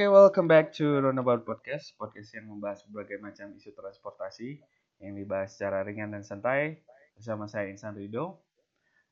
Oke, 0.00 0.08
welcome 0.08 0.48
back 0.48 0.72
to 0.72 0.96
Roundabout 0.96 1.44
Podcast, 1.44 1.92
podcast 2.00 2.32
yang 2.32 2.48
membahas 2.48 2.80
berbagai 2.88 3.20
macam 3.20 3.52
isu 3.52 3.76
transportasi 3.76 4.56
yang 4.96 5.12
dibahas 5.12 5.52
secara 5.52 5.84
ringan 5.84 6.16
dan 6.16 6.24
santai 6.24 6.80
bersama 7.12 7.44
saya 7.44 7.68
Insan 7.68 7.92
Rido. 7.92 8.40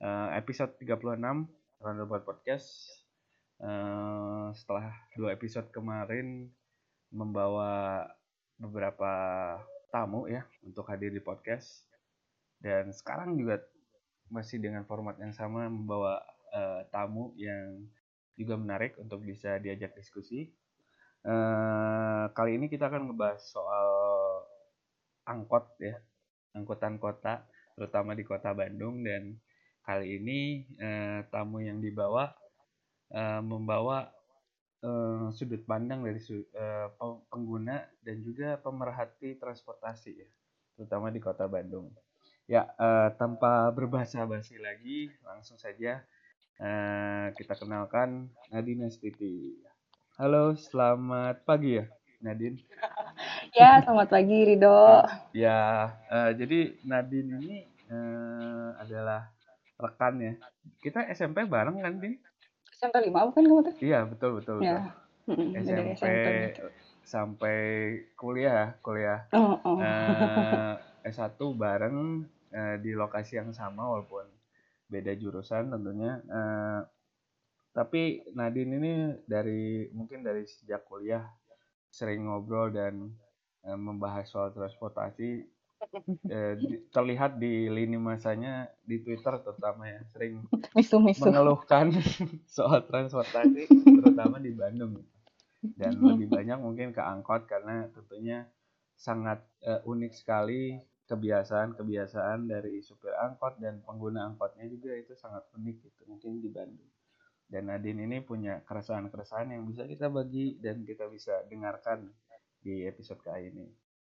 Uh, 0.00 0.32
episode 0.32 0.80
36 0.80 1.20
Roundabout 1.84 2.24
Podcast. 2.24 2.88
Uh, 3.60 4.48
setelah 4.56 4.88
dua 5.12 5.36
episode 5.36 5.68
kemarin 5.76 6.48
membawa 7.12 8.08
beberapa 8.56 9.12
tamu 9.92 10.24
ya 10.24 10.48
untuk 10.64 10.88
hadir 10.88 11.12
di 11.12 11.20
podcast 11.20 11.84
dan 12.64 12.96
sekarang 12.96 13.36
juga 13.36 13.60
masih 14.32 14.56
dengan 14.56 14.88
format 14.88 15.20
yang 15.20 15.36
sama 15.36 15.68
membawa 15.68 16.24
uh, 16.56 16.80
tamu 16.88 17.36
yang 17.36 17.84
juga 18.40 18.56
menarik 18.56 18.96
untuk 18.96 19.20
bisa 19.20 19.60
diajak 19.60 19.92
diskusi. 19.92 20.48
Uh, 21.28 22.32
kali 22.32 22.56
ini 22.56 22.72
kita 22.72 22.88
akan 22.88 23.12
ngebahas 23.12 23.36
soal 23.52 23.90
angkot 25.28 25.76
ya, 25.76 26.00
angkutan 26.56 26.96
kota, 26.96 27.44
terutama 27.76 28.16
di 28.16 28.24
kota 28.24 28.56
Bandung 28.56 29.04
dan 29.04 29.36
kali 29.84 30.16
ini 30.16 30.64
uh, 30.80 31.20
tamu 31.28 31.60
yang 31.60 31.84
dibawa 31.84 32.32
uh, 33.12 33.44
membawa 33.44 34.08
uh, 34.80 35.28
sudut 35.28 35.60
pandang 35.68 36.00
dari 36.00 36.16
pengguna 37.28 37.84
dan 38.00 38.24
juga 38.24 38.56
pemerhati 38.64 39.36
transportasi 39.36 40.12
ya, 40.16 40.28
terutama 40.80 41.12
di 41.12 41.20
kota 41.20 41.44
Bandung. 41.44 41.92
Ya, 42.48 42.64
tanpa 43.20 43.68
berbahasa 43.76 44.24
basi 44.24 44.56
lagi, 44.56 45.12
langsung 45.20 45.60
saja 45.60 46.00
kita 47.36 47.52
kenalkan 47.60 48.32
Nadine 48.48 48.88
Stiti. 48.88 49.60
Halo, 50.18 50.50
selamat 50.58 51.46
pagi 51.46 51.78
ya, 51.78 51.86
Nadine. 52.26 52.58
ya, 53.54 53.78
selamat 53.86 54.10
pagi 54.10 54.50
Rido. 54.50 55.06
ya, 55.30 55.94
uh, 56.10 56.34
jadi 56.34 56.74
Nadine 56.82 57.38
ini 57.38 57.62
uh, 57.86 58.74
adalah 58.82 59.30
rekan 59.78 60.18
ya. 60.18 60.34
Kita 60.82 61.06
SMP 61.14 61.46
bareng 61.46 61.78
kan, 61.78 62.02
Din? 62.02 62.18
SMP 62.74 63.06
5 63.06 63.14
bukan 63.30 63.42
kamu 63.46 63.62
tuh? 63.70 63.74
Iya, 63.78 64.10
betul 64.10 64.42
betul. 64.42 64.58
Ya. 64.58 64.90
betul. 65.22 65.54
SMP, 65.54 65.94
SMP 65.94 66.18
sampai 67.06 67.58
kuliah, 68.18 68.74
kuliah. 68.82 69.30
Oh, 69.30 69.54
oh. 69.62 69.78
Uh, 69.78 70.74
S1 71.06 71.38
bareng 71.38 72.26
uh, 72.50 72.74
di 72.82 72.90
lokasi 72.90 73.38
yang 73.38 73.54
sama 73.54 73.86
walaupun 73.86 74.26
beda 74.90 75.14
jurusan 75.14 75.70
tentunya. 75.70 76.18
Uh, 76.26 76.82
tapi 77.78 78.26
Nadine 78.34 78.74
ini 78.74 78.92
dari 79.22 79.86
mungkin 79.94 80.26
dari 80.26 80.42
sejak 80.42 80.90
kuliah 80.90 81.22
sering 81.94 82.26
ngobrol 82.26 82.74
dan 82.74 83.06
uh, 83.62 83.78
membahas 83.78 84.26
soal 84.26 84.50
transportasi 84.50 85.46
uh, 86.26 86.54
di, 86.60 86.82
terlihat 86.90 87.38
di 87.38 87.70
lini 87.70 87.94
masanya 87.94 88.66
di 88.82 88.98
Twitter 88.98 89.38
terutama 89.46 89.86
ya 89.86 90.02
sering 90.10 90.42
misu, 90.74 90.98
misu. 90.98 91.30
mengeluhkan 91.30 91.94
soal 92.58 92.82
transportasi 92.82 93.70
terutama 93.70 94.42
di 94.42 94.50
Bandung 94.50 94.98
dan 95.78 96.02
lebih 96.02 96.34
banyak 96.34 96.58
mungkin 96.58 96.90
ke 96.90 96.98
angkot 96.98 97.46
karena 97.46 97.86
tentunya 97.94 98.42
sangat 98.98 99.38
uh, 99.62 99.86
unik 99.86 100.18
sekali 100.18 100.82
kebiasaan-kebiasaan 101.06 102.50
dari 102.50 102.82
supir 102.82 103.14
angkot 103.14 103.62
dan 103.62 103.78
pengguna 103.86 104.34
angkotnya 104.34 104.66
juga 104.66 104.98
itu 104.98 105.14
sangat 105.14 105.46
unik 105.54 105.76
gitu 105.86 106.02
mungkin 106.10 106.42
di 106.42 106.50
Bandung 106.50 106.97
dan 107.48 107.72
Nadine 107.72 108.04
ini 108.04 108.20
punya 108.20 108.60
keresahan-keresahan 108.68 109.56
yang 109.56 109.64
bisa 109.64 109.88
kita 109.88 110.12
bagi 110.12 110.60
dan 110.60 110.84
kita 110.84 111.08
bisa 111.08 111.40
dengarkan 111.48 112.12
di 112.60 112.84
episode 112.84 113.24
kali 113.24 113.48
ini. 113.48 113.66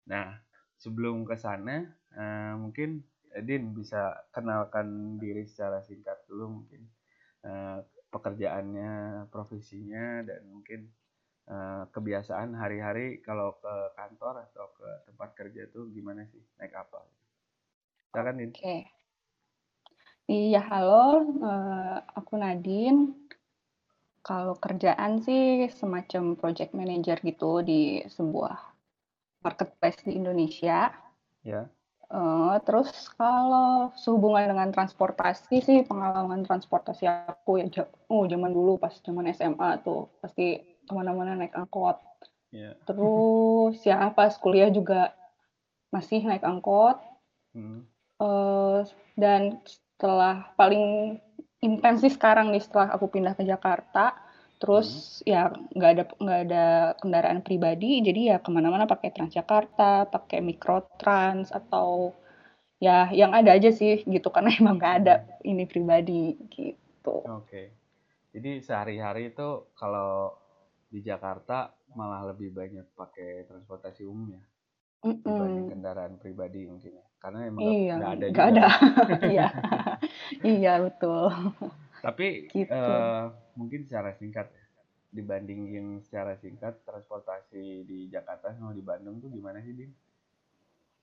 Nah, 0.09 0.33
sebelum 0.81 1.21
ke 1.21 1.37
sana, 1.37 1.85
uh, 2.17 2.53
mungkin 2.57 3.05
Nadine 3.37 3.77
bisa 3.77 4.17
kenalkan 4.33 5.21
diri 5.21 5.45
secara 5.45 5.85
singkat 5.85 6.25
dulu 6.25 6.61
mungkin 6.61 6.81
uh, 7.45 7.85
pekerjaannya, 8.09 9.29
profesinya, 9.29 10.25
dan 10.25 10.41
mungkin 10.49 10.89
uh, 11.45 11.85
kebiasaan 11.93 12.57
hari-hari 12.57 13.21
kalau 13.21 13.61
ke 13.61 13.75
kantor 13.93 14.49
atau 14.49 14.65
ke 14.73 14.89
tempat 15.13 15.29
kerja 15.37 15.69
tuh 15.69 15.93
gimana 15.93 16.25
sih, 16.25 16.41
naik 16.57 16.73
apa? 16.73 17.05
Silakan, 18.09 18.41
Din. 18.41 18.49
Oke. 18.49 18.57
Okay. 18.57 18.96
Iya, 20.27 20.59
halo. 20.59 21.23
Uh, 21.39 22.03
aku 22.11 22.35
Nadine 22.35 23.15
kalau 24.19 24.59
kerjaan 24.59 25.23
sih 25.23 25.71
semacam 25.71 26.35
project 26.35 26.75
manager 26.75 27.15
gitu 27.23 27.63
di 27.63 28.03
sebuah 28.11 28.59
marketplace 29.39 30.03
di 30.03 30.19
Indonesia. 30.19 30.91
Ya. 31.47 31.71
Uh, 32.11 32.59
terus 32.67 32.91
kalau 33.15 33.95
sehubungan 33.95 34.51
dengan 34.51 34.75
transportasi 34.75 35.63
sih 35.63 35.79
pengalaman 35.87 36.43
transportasi 36.43 37.07
aku 37.07 37.59
ya 37.59 37.67
oh 38.07 38.23
zaman 38.27 38.51
dulu 38.51 38.79
pas 38.79 38.95
zaman 39.03 39.27
SMA 39.35 39.83
tuh 39.83 40.07
pasti 40.23 40.59
ke 40.59 40.91
mana-mana 40.91 41.39
naik 41.39 41.55
angkot. 41.55 42.03
Ya. 42.51 42.75
Terus 42.83 43.79
ya 43.87 44.11
pas 44.11 44.35
kuliah 44.35 44.67
juga 44.75 45.15
masih 45.87 46.27
naik 46.27 46.43
angkot. 46.43 46.99
Hmm. 47.55 47.87
Uh, 48.19 48.83
dan 49.15 49.63
setelah 49.97 50.53
paling 50.53 51.17
intensif 51.65 52.13
sekarang 52.13 52.53
nih 52.53 52.61
setelah 52.61 52.93
aku 52.93 53.09
pindah 53.09 53.33
ke 53.33 53.41
Jakarta 53.41 54.13
terus 54.61 55.21
hmm. 55.21 55.25
ya 55.25 55.41
nggak 55.73 55.91
ada 55.97 56.03
nggak 56.21 56.39
ada 56.49 56.65
kendaraan 57.01 57.41
pribadi 57.41 58.01
jadi 58.05 58.21
ya 58.33 58.37
ke 58.37 58.49
mana-mana 58.53 58.85
pakai 58.85 59.09
Transjakarta 59.09 60.05
pakai 60.05 60.45
Mikrotrans 60.45 61.49
atau 61.49 62.13
ya 62.77 63.09
yang 63.09 63.33
ada 63.33 63.57
aja 63.57 63.73
sih 63.73 64.05
gitu 64.05 64.29
karena 64.29 64.53
emang 64.61 64.77
nggak 64.77 64.95
ada 65.01 65.25
ini 65.41 65.65
pribadi 65.65 66.37
gitu 66.53 67.25
oke 67.25 67.49
okay. 67.49 67.73
jadi 68.37 68.61
sehari-hari 68.61 69.33
itu 69.33 69.65
kalau 69.73 70.33
di 70.93 71.01
Jakarta 71.01 71.73
malah 71.97 72.21
lebih 72.29 72.53
banyak 72.53 72.85
pakai 72.93 73.49
transportasi 73.49 74.05
umum 74.05 74.37
ya 74.37 74.41
dibanding 75.03 75.69
kendaraan 75.73 76.13
pribadi 76.17 76.65
mungkin 76.65 76.91
ya. 76.97 77.05
Karena 77.17 77.39
emang 77.49 77.61
iya, 77.65 77.93
nggak 77.97 78.13
ada 78.13 78.25
gak 78.29 78.47
ada. 78.53 78.67
Iya. 79.33 79.47
Iya 80.45 80.73
betul. 80.85 81.23
Tapi 82.01 82.27
gitu. 82.53 82.71
uh, 82.71 83.33
mungkin 83.57 83.89
secara 83.89 84.13
singkat 84.15 84.47
ya, 84.53 84.65
dibandingin 85.11 86.05
secara 86.05 86.37
singkat 86.37 86.77
transportasi 86.85 87.87
di 87.89 88.07
Jakarta 88.07 88.53
sama 88.53 88.75
di 88.75 88.85
Bandung 88.85 89.17
tuh 89.17 89.33
gimana 89.33 89.63
sih 89.65 89.73
Din? 89.73 89.91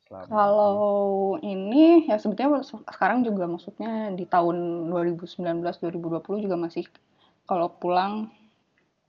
Kalau 0.05 1.41
ini. 1.41 2.07
ya 2.07 2.21
sebetulnya 2.21 2.61
sekarang 2.63 3.25
juga 3.25 3.49
maksudnya 3.49 4.13
di 4.13 4.29
tahun 4.29 4.87
2019 4.93 5.65
2020 5.65 6.45
juga 6.45 6.57
masih 6.61 6.85
kalau 7.49 7.73
pulang 7.73 8.29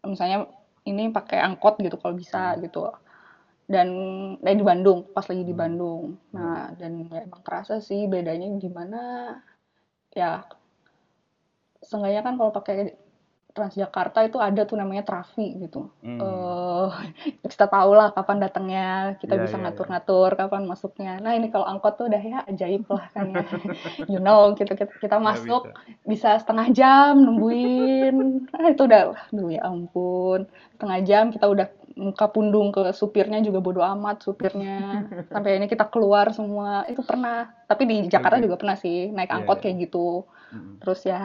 misalnya 0.08 0.48
ini 0.86 1.10
pakai 1.10 1.42
angkot 1.42 1.82
gitu 1.82 1.98
kalau 2.00 2.16
bisa 2.16 2.56
hmm. 2.56 2.70
gitu 2.70 2.88
dan 3.66 3.88
dari 4.42 4.62
di 4.62 4.66
Bandung 4.66 5.10
pas 5.10 5.26
lagi 5.26 5.42
di 5.42 5.54
hmm. 5.54 5.62
Bandung 5.62 6.04
nah 6.34 6.70
hmm. 6.70 6.76
dan 6.78 6.92
ya 7.10 7.20
emang 7.26 7.42
kerasa 7.42 7.82
sih 7.82 8.06
bedanya 8.06 8.48
gimana 8.62 9.02
ya 10.14 10.46
seenggaknya 11.82 12.22
kan 12.26 12.34
kalau 12.38 12.52
pakai 12.54 13.06
Transjakarta 13.56 14.28
itu 14.28 14.36
ada 14.36 14.68
tuh 14.68 14.76
namanya 14.76 15.08
trafi 15.08 15.56
gitu. 15.56 15.88
Hmm. 16.04 16.20
Uh, 16.20 16.92
kita 17.48 17.72
tahu 17.72 17.96
lah 17.96 18.12
kapan 18.12 18.44
datangnya, 18.44 19.16
kita 19.16 19.40
yeah, 19.40 19.44
bisa 19.48 19.56
iya, 19.56 19.64
ngatur-ngatur 19.64 20.28
yeah, 20.28 20.36
yeah. 20.36 20.52
kapan 20.52 20.64
masuknya. 20.68 21.14
Nah 21.24 21.40
ini 21.40 21.48
kalau 21.56 21.64
angkot 21.64 21.96
tuh 21.96 22.12
udah 22.12 22.20
ya 22.20 22.44
ajaib 22.52 22.84
lah 22.92 23.08
kan 23.16 23.32
ya. 23.32 23.48
you 24.12 24.20
know, 24.20 24.52
kita 24.60 24.76
kita, 24.76 24.92
kita 25.00 25.24
masuk 25.24 25.72
bisa. 26.04 26.36
bisa 26.36 26.44
setengah 26.44 26.68
jam 26.76 27.16
nungguin. 27.16 28.44
Nah 28.52 28.76
itu 28.76 28.84
udah, 28.92 29.16
aduh 29.32 29.48
ya 29.48 29.64
ampun, 29.64 30.52
setengah 30.76 31.00
jam 31.08 31.24
kita 31.32 31.48
udah 31.48 31.68
muka 31.96 32.28
pundung 32.28 32.76
ke 32.76 32.92
supirnya 32.92 33.40
juga 33.40 33.64
bodo 33.64 33.82
amat 33.82 34.24
supirnya. 34.24 35.08
Sampai 35.34 35.58
ini 35.58 35.68
kita 35.72 35.88
keluar 35.88 36.32
semua. 36.36 36.84
Itu 36.86 37.02
pernah. 37.02 37.50
Tapi 37.66 37.84
di 37.88 37.98
Jakarta 38.12 38.38
juga 38.38 38.60
pernah 38.60 38.78
sih 38.78 39.10
naik 39.12 39.32
iya, 39.32 39.36
angkot 39.42 39.60
yeah, 39.60 39.64
yeah. 39.64 39.64
kayak 39.64 39.78
gitu. 39.90 40.08
Mm 40.54 40.74
Terus 40.84 41.02
ya 41.08 41.22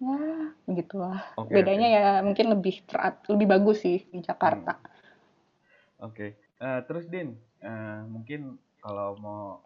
ya 0.00 0.16
begitulah 0.64 1.20
okay, 1.36 1.60
bedanya 1.60 1.88
okay. 1.92 2.00
ya 2.00 2.08
mungkin 2.24 2.46
lebih 2.56 2.80
terat 2.88 3.20
lebih 3.28 3.46
bagus 3.52 3.84
sih 3.84 4.00
di 4.08 4.24
Jakarta 4.24 4.80
hmm. 4.80 4.88
oke 6.08 6.16
okay. 6.16 6.30
uh, 6.64 6.80
eh, 6.80 6.80
terus 6.88 7.04
din 7.12 7.36
uh, 7.60 8.08
mungkin 8.08 8.56
kalau 8.80 9.20
mau 9.20 9.60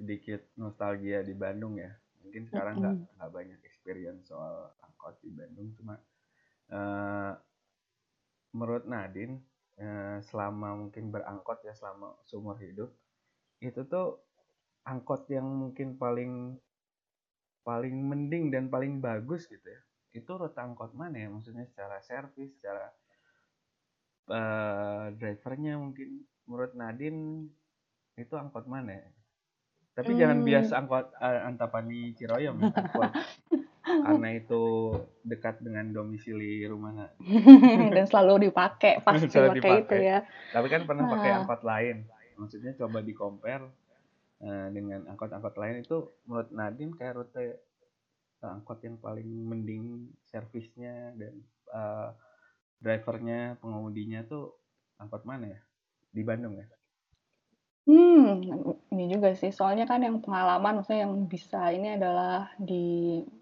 sedikit 0.00 0.40
nostalgia 0.56 1.20
di 1.20 1.36
Bandung 1.36 1.76
ya 1.76 1.92
mungkin 2.24 2.48
sekarang 2.48 2.80
nggak 2.80 2.94
mm 2.96 3.00
-hmm. 3.04 3.14
nggak 3.20 3.32
banyak 3.36 3.60
experience 3.68 4.32
soal 4.32 4.72
angkot 4.80 5.20
di 5.20 5.30
Bandung 5.36 5.68
cuma 5.76 6.00
uh, 6.72 7.36
menurut 8.56 8.88
Nadine 8.88 9.44
uh, 9.80 10.18
selama 10.24 10.76
mungkin 10.76 11.10
berangkot 11.12 11.64
ya 11.64 11.74
selama 11.76 12.16
seumur 12.28 12.56
hidup 12.60 12.92
itu 13.60 13.82
tuh 13.88 14.20
angkot 14.84 15.26
yang 15.32 15.46
mungkin 15.46 15.96
paling 15.96 16.60
paling 17.66 17.96
mending 17.96 18.54
dan 18.54 18.70
paling 18.70 19.02
bagus 19.02 19.50
gitu 19.50 19.66
ya 19.66 19.80
itu 20.14 20.30
rute 20.32 20.56
angkot 20.56 20.94
mana 20.96 21.18
ya 21.18 21.28
maksudnya 21.28 21.66
secara 21.66 22.00
servis 22.00 22.54
secara 22.56 22.88
uh, 24.30 25.12
drivernya 25.12 25.76
mungkin 25.76 26.24
menurut 26.46 26.72
Nadine 26.78 27.50
itu 28.16 28.34
angkot 28.34 28.64
mana 28.64 28.96
ya? 28.96 29.08
Tapi 29.96 30.12
hmm. 30.12 30.20
jangan 30.20 30.38
bias 30.44 30.68
angkot 30.72 31.06
uh, 31.20 31.40
Antapani 31.48 32.12
Ciroyom 32.16 32.56
ya, 32.60 32.72
angkot 32.72 33.12
karena 34.12 34.30
itu 34.38 34.62
dekat 35.26 35.58
dengan 35.58 35.90
domisili 35.90 36.62
rumah 36.68 37.10
dan 37.96 38.04
selalu 38.06 38.50
dipakai 38.50 39.00
pasti 39.06 39.26
selalu 39.26 39.58
pakai 39.58 39.80
itu 39.82 39.96
ya. 39.98 40.18
Tapi 40.54 40.66
kan 40.70 40.86
pernah 40.86 41.10
pakai 41.10 41.30
ah. 41.32 41.36
angkot 41.42 41.62
lain. 41.66 41.96
Maksudnya 42.36 42.72
coba 42.76 42.98
di 43.00 43.12
compare 43.16 43.64
uh, 44.44 44.68
dengan 44.70 45.08
angkot-angkot 45.10 45.56
lain 45.56 45.82
itu 45.82 45.96
menurut 46.28 46.48
Nadine 46.52 46.92
kayak 46.94 47.14
rute 47.16 47.46
uh, 48.44 48.52
angkot 48.60 48.78
yang 48.84 49.00
paling 49.00 49.26
mending 49.26 50.12
servisnya 50.28 51.16
dan 51.16 51.40
uh, 51.72 52.12
drivernya 52.78 53.56
pengemudinya 53.58 54.22
tuh 54.28 54.54
angkot 55.00 55.24
mana 55.24 55.50
ya? 55.50 55.60
Di 56.12 56.22
Bandung 56.22 56.54
ya 56.54 56.75
Hmm, 57.86 58.42
ini 58.90 59.04
juga 59.14 59.30
sih, 59.38 59.54
soalnya 59.54 59.86
kan 59.86 60.02
yang 60.02 60.18
pengalaman 60.18 60.82
maksudnya 60.82 61.06
yang 61.06 61.30
bisa 61.30 61.70
ini 61.70 61.94
adalah 61.94 62.50
di 62.58 62.74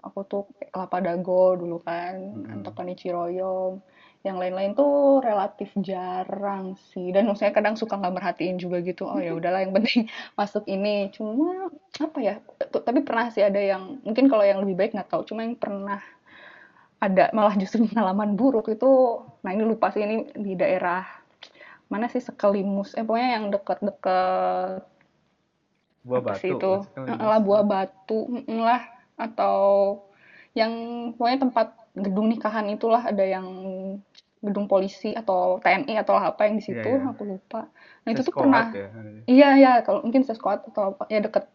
aku 0.05 0.21
tuh 0.29 0.43
Kelapa 0.69 1.01
Dago 1.01 1.57
dulu 1.57 1.81
kan, 1.81 2.13
hmm. 2.45 2.53
Antapani 2.53 2.93
Ciroyom, 2.93 3.81
yang 4.21 4.37
lain-lain 4.37 4.77
tuh 4.77 5.25
relatif 5.25 5.73
jarang 5.81 6.77
sih, 6.93 7.09
dan 7.09 7.25
maksudnya 7.25 7.57
kadang 7.57 7.73
suka 7.81 7.97
nggak 7.97 8.15
merhatiin 8.21 8.61
juga 8.61 8.85
gitu, 8.85 9.09
oh 9.09 9.17
ya 9.17 9.33
udahlah 9.33 9.65
yang 9.65 9.73
penting 9.73 10.13
masuk 10.39 10.69
ini, 10.69 11.09
cuma 11.17 11.73
apa 12.05 12.19
ya, 12.21 12.35
tapi 12.69 13.01
pernah 13.01 13.33
sih 13.33 13.41
ada 13.41 13.61
yang 13.65 13.97
mungkin 14.05 14.29
kalau 14.29 14.45
yang 14.45 14.61
lebih 14.61 14.77
baik 14.77 14.93
nggak 14.93 15.09
tahu, 15.09 15.25
cuma 15.25 15.49
yang 15.49 15.57
pernah 15.57 16.05
ada 17.01 17.33
malah 17.37 17.57
justru 17.57 17.85
pengalaman 17.91 18.37
buruk 18.37 18.69
itu, 18.73 18.89
nah 19.41 19.51
ini 19.57 19.65
lupa 19.65 19.89
sih 19.95 20.05
ini 20.05 20.29
di 20.37 20.53
daerah 20.59 21.24
mana 21.95 22.11
sih 22.11 22.19
sekelimus? 22.19 22.99
Eh 22.99 23.07
pokoknya 23.07 23.31
yang 23.39 23.45
deket-deket. 23.55 24.83
Buah 26.03 26.21
batu 26.27 26.43
itu? 26.51 26.73
lah 26.99 27.39
buah 27.39 27.63
batu 27.63 28.43
lah. 28.51 28.83
Atau 29.15 29.57
yang 30.59 30.73
pokoknya 31.15 31.47
tempat 31.47 31.67
gedung 31.95 32.35
nikahan 32.35 32.67
itulah. 32.75 33.07
Ada 33.07 33.23
yang 33.23 33.47
gedung 34.43 34.67
polisi 34.67 35.15
atau 35.15 35.63
TNI 35.63 36.03
atau 36.03 36.19
apa 36.19 36.45
yang 36.45 36.61
di 36.61 36.65
situ 36.67 36.83
yeah, 36.83 37.07
yeah. 37.07 37.13
aku 37.15 37.23
lupa. 37.25 37.71
Nah 38.05 38.11
itu 38.11 38.27
tuh 38.27 38.35
pernah. 38.35 38.69
ya. 38.75 38.89
iya 39.25 39.49
ya 39.57 39.73
kalau 39.87 40.05
mungkin 40.05 40.27
seskoat 40.27 40.69
atau 40.69 40.93
apa 40.93 41.09
ya 41.09 41.25
deket 41.25 41.49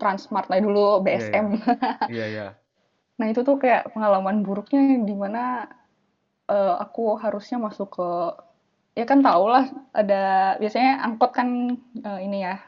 Transmart 0.00 0.48
lah 0.48 0.64
dulu 0.64 1.04
BSM 1.04 1.60
iya. 1.60 1.68
Yeah, 2.08 2.08
yeah. 2.08 2.28
yeah, 2.32 2.50
nah 3.20 3.28
itu 3.28 3.44
tuh 3.44 3.60
kayak 3.60 3.92
pengalaman 3.92 4.40
buruknya 4.40 4.96
di 5.04 5.12
mana 5.12 5.68
uh, 6.48 6.80
aku 6.80 7.20
harusnya 7.20 7.60
masuk 7.60 8.00
ke 8.00 8.08
ya 9.00 9.08
kan 9.08 9.24
tau 9.24 9.48
lah 9.48 9.64
ada 9.96 10.54
biasanya 10.60 11.00
angkot 11.08 11.32
kan 11.32 11.48
uh, 12.04 12.20
ini 12.20 12.44
ya 12.44 12.60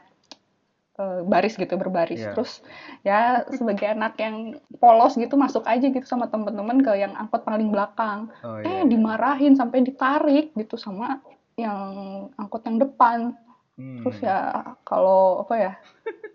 uh, 0.97 1.21
baris 1.29 1.53
gitu 1.53 1.77
berbaris 1.77 2.25
yeah. 2.25 2.33
terus 2.33 2.65
ya 3.05 3.45
sebagai 3.53 3.93
anak 3.93 4.17
yang 4.17 4.57
polos 4.81 5.13
gitu 5.13 5.37
masuk 5.37 5.61
aja 5.69 5.85
gitu 5.93 6.05
sama 6.09 6.25
temen-temen 6.33 6.81
ke 6.81 6.97
yang 6.97 7.13
angkot 7.13 7.45
paling 7.45 7.69
belakang 7.69 8.33
oh, 8.41 8.57
eh 8.65 8.81
yeah. 8.81 8.83
dimarahin 8.89 9.53
sampai 9.53 9.85
ditarik 9.85 10.49
gitu 10.57 10.73
sama 10.73 11.21
yang 11.53 11.85
angkot 12.33 12.65
yang 12.65 12.81
depan 12.81 13.37
hmm. 13.77 14.01
terus 14.01 14.17
ya 14.25 14.73
kalau 14.81 15.45
apa 15.45 15.53
ya 15.53 15.71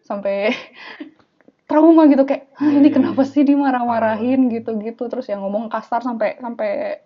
sampai 0.09 0.55
trauma 1.69 2.07
gitu 2.09 2.23
kayak 2.25 2.49
ah, 2.57 2.71
ini 2.71 2.89
iya, 2.89 2.95
kenapa 2.95 3.23
iya. 3.27 3.31
sih 3.35 3.43
dimarah-marahin 3.45 4.49
gitu-gitu 4.49 5.05
terus 5.11 5.29
yang 5.29 5.45
ngomong 5.45 5.69
kasar 5.69 6.01
sampai 6.01 6.41
sampai 6.41 7.03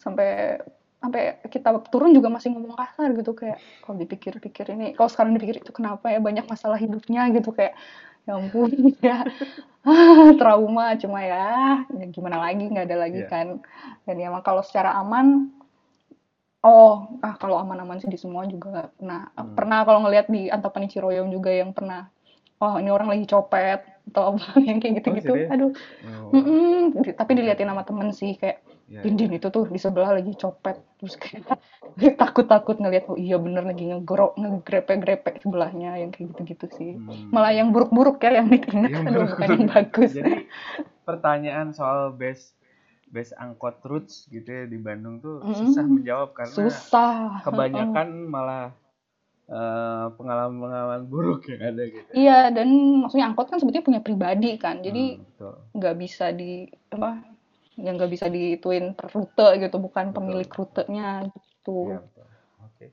sampai 0.00 0.58
sampai 1.00 1.40
kita 1.48 1.72
turun 1.88 2.12
juga 2.12 2.28
masih 2.28 2.52
ngomong 2.52 2.76
kasar 2.76 3.16
gitu 3.16 3.32
kayak 3.32 3.56
kalau 3.80 3.96
dipikir-pikir 3.96 4.76
ini 4.76 4.92
kalau 4.92 5.08
sekarang 5.08 5.32
dipikir 5.32 5.64
itu 5.64 5.72
kenapa 5.72 6.12
ya 6.12 6.20
banyak 6.20 6.44
masalah 6.44 6.76
hidupnya 6.76 7.32
gitu 7.32 7.56
kayak 7.56 7.72
ya 8.28 8.36
ampun 8.36 8.68
ya 9.08 9.24
trauma 10.40 10.92
cuma 11.00 11.24
ya, 11.24 11.80
ya 11.88 12.06
gimana 12.12 12.36
lagi 12.36 12.68
nggak 12.68 12.84
ada 12.84 12.96
lagi 13.00 13.24
yeah. 13.24 13.32
kan 13.32 13.46
dan 14.04 14.16
ya 14.20 14.28
kalau 14.44 14.60
secara 14.60 14.92
aman 15.00 15.48
oh 16.60 17.16
ah 17.24 17.34
kalau 17.40 17.56
aman-aman 17.56 17.96
sih 17.96 18.12
di 18.12 18.20
semua 18.20 18.44
juga 18.44 18.92
pernah 18.92 19.32
hmm. 19.32 19.56
pernah 19.56 19.78
kalau 19.88 20.04
ngelihat 20.04 20.28
di 20.28 20.52
Antapani 20.52 20.92
Ciroyom 20.92 21.32
juga 21.32 21.48
yang 21.48 21.72
pernah 21.72 22.12
oh 22.60 22.76
ini 22.76 22.92
orang 22.92 23.08
lagi 23.08 23.24
copet 23.24 23.80
atau 24.12 24.36
apa 24.36 24.60
yang 24.68 24.78
kayak 24.84 25.00
gitu-gitu 25.00 25.32
oh, 25.32 25.52
aduh 25.52 25.70
oh. 26.28 26.36
Mm 26.36 26.42
-mm. 26.44 26.80
tapi 27.16 27.32
diliatin 27.40 27.72
sama 27.72 27.88
temen 27.88 28.12
sih 28.12 28.36
kayak 28.36 28.60
ya, 28.90 29.00
Dindin 29.06 29.38
itu 29.38 29.46
tuh 29.48 29.70
di 29.70 29.78
sebelah 29.78 30.18
lagi 30.18 30.34
copet. 30.34 30.82
Terus 30.98 31.14
kayak 31.14 31.56
takut-takut 32.20 32.76
ngeliat 32.82 33.06
oh 33.06 33.14
iya 33.14 33.38
bener 33.38 33.62
lagi 33.62 33.86
ngegrok 33.86 34.34
ngegrepe-grepe 34.34 35.38
sebelahnya 35.38 36.02
yang 36.02 36.10
kayak 36.10 36.34
gitu-gitu 36.34 36.66
sih. 36.74 36.90
Hmm. 36.98 37.30
malah 37.30 37.54
yang 37.54 37.70
buruk-buruk 37.70 38.18
ya 38.26 38.42
yang 38.42 38.50
diingat 38.50 38.90
yang 38.90 39.06
aduh 39.06 39.30
bukan 39.30 39.48
yang 39.54 39.66
bagus. 39.70 40.10
Jadi 40.18 40.50
pertanyaan 41.06 41.70
soal 41.70 42.10
base 42.12 42.58
base 43.10 43.34
angkot 43.38 43.78
roots 43.86 44.26
gitu 44.30 44.46
ya 44.46 44.64
di 44.66 44.78
Bandung 44.78 45.18
tuh 45.18 45.42
mm, 45.42 45.54
susah 45.54 45.82
menjawab 45.86 46.30
karena 46.34 46.54
susah. 46.54 47.42
kebanyakan 47.42 48.08
malah 48.30 48.70
pengalaman 49.50 50.14
pengalaman-pengalaman 50.14 51.02
buruk 51.10 51.50
yang 51.50 51.74
ada 51.74 51.82
gitu. 51.90 52.10
Iya 52.14 52.54
dan 52.54 52.68
maksudnya 53.02 53.26
angkot 53.34 53.50
kan 53.50 53.58
sebetulnya 53.58 53.82
punya 53.82 54.00
pribadi 54.00 54.54
kan, 54.62 54.78
jadi 54.78 55.18
hmm, 55.18 55.74
nggak 55.74 55.94
hmm, 55.98 56.02
bisa 56.06 56.30
di 56.30 56.70
apa 56.94 57.29
yang 57.80 57.96
nggak 57.96 58.12
bisa 58.12 58.26
dituin 58.28 58.92
per 58.92 59.08
rute 59.10 59.48
gitu 59.60 59.76
bukan 59.80 60.10
betul. 60.10 60.16
pemilik 60.20 60.50
rutenya 60.50 61.10
gitu. 61.28 61.78
Ya, 61.96 61.98
betul. 62.04 62.26
Oke. 62.64 62.86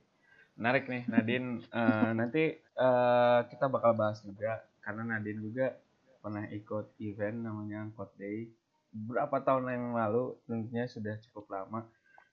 Menarik 0.57 0.83
nih 0.87 1.03
Nadine. 1.11 1.49
uh, 1.71 2.11
nanti 2.15 2.57
uh, 2.79 3.45
kita 3.51 3.67
bakal 3.67 3.93
bahas 3.93 4.23
juga 4.23 4.63
karena 4.81 5.15
Nadine 5.15 5.41
juga 5.43 5.75
pernah 6.23 6.47
ikut 6.49 6.97
event 6.99 7.37
namanya 7.43 7.87
Angkot 7.87 8.15
Day 8.19 8.51
berapa 8.91 9.43
tahun 9.43 9.69
yang 9.69 9.85
lalu 9.93 10.33
tentunya 10.47 10.89
sudah 10.89 11.15
cukup 11.29 11.51
lama. 11.53 11.85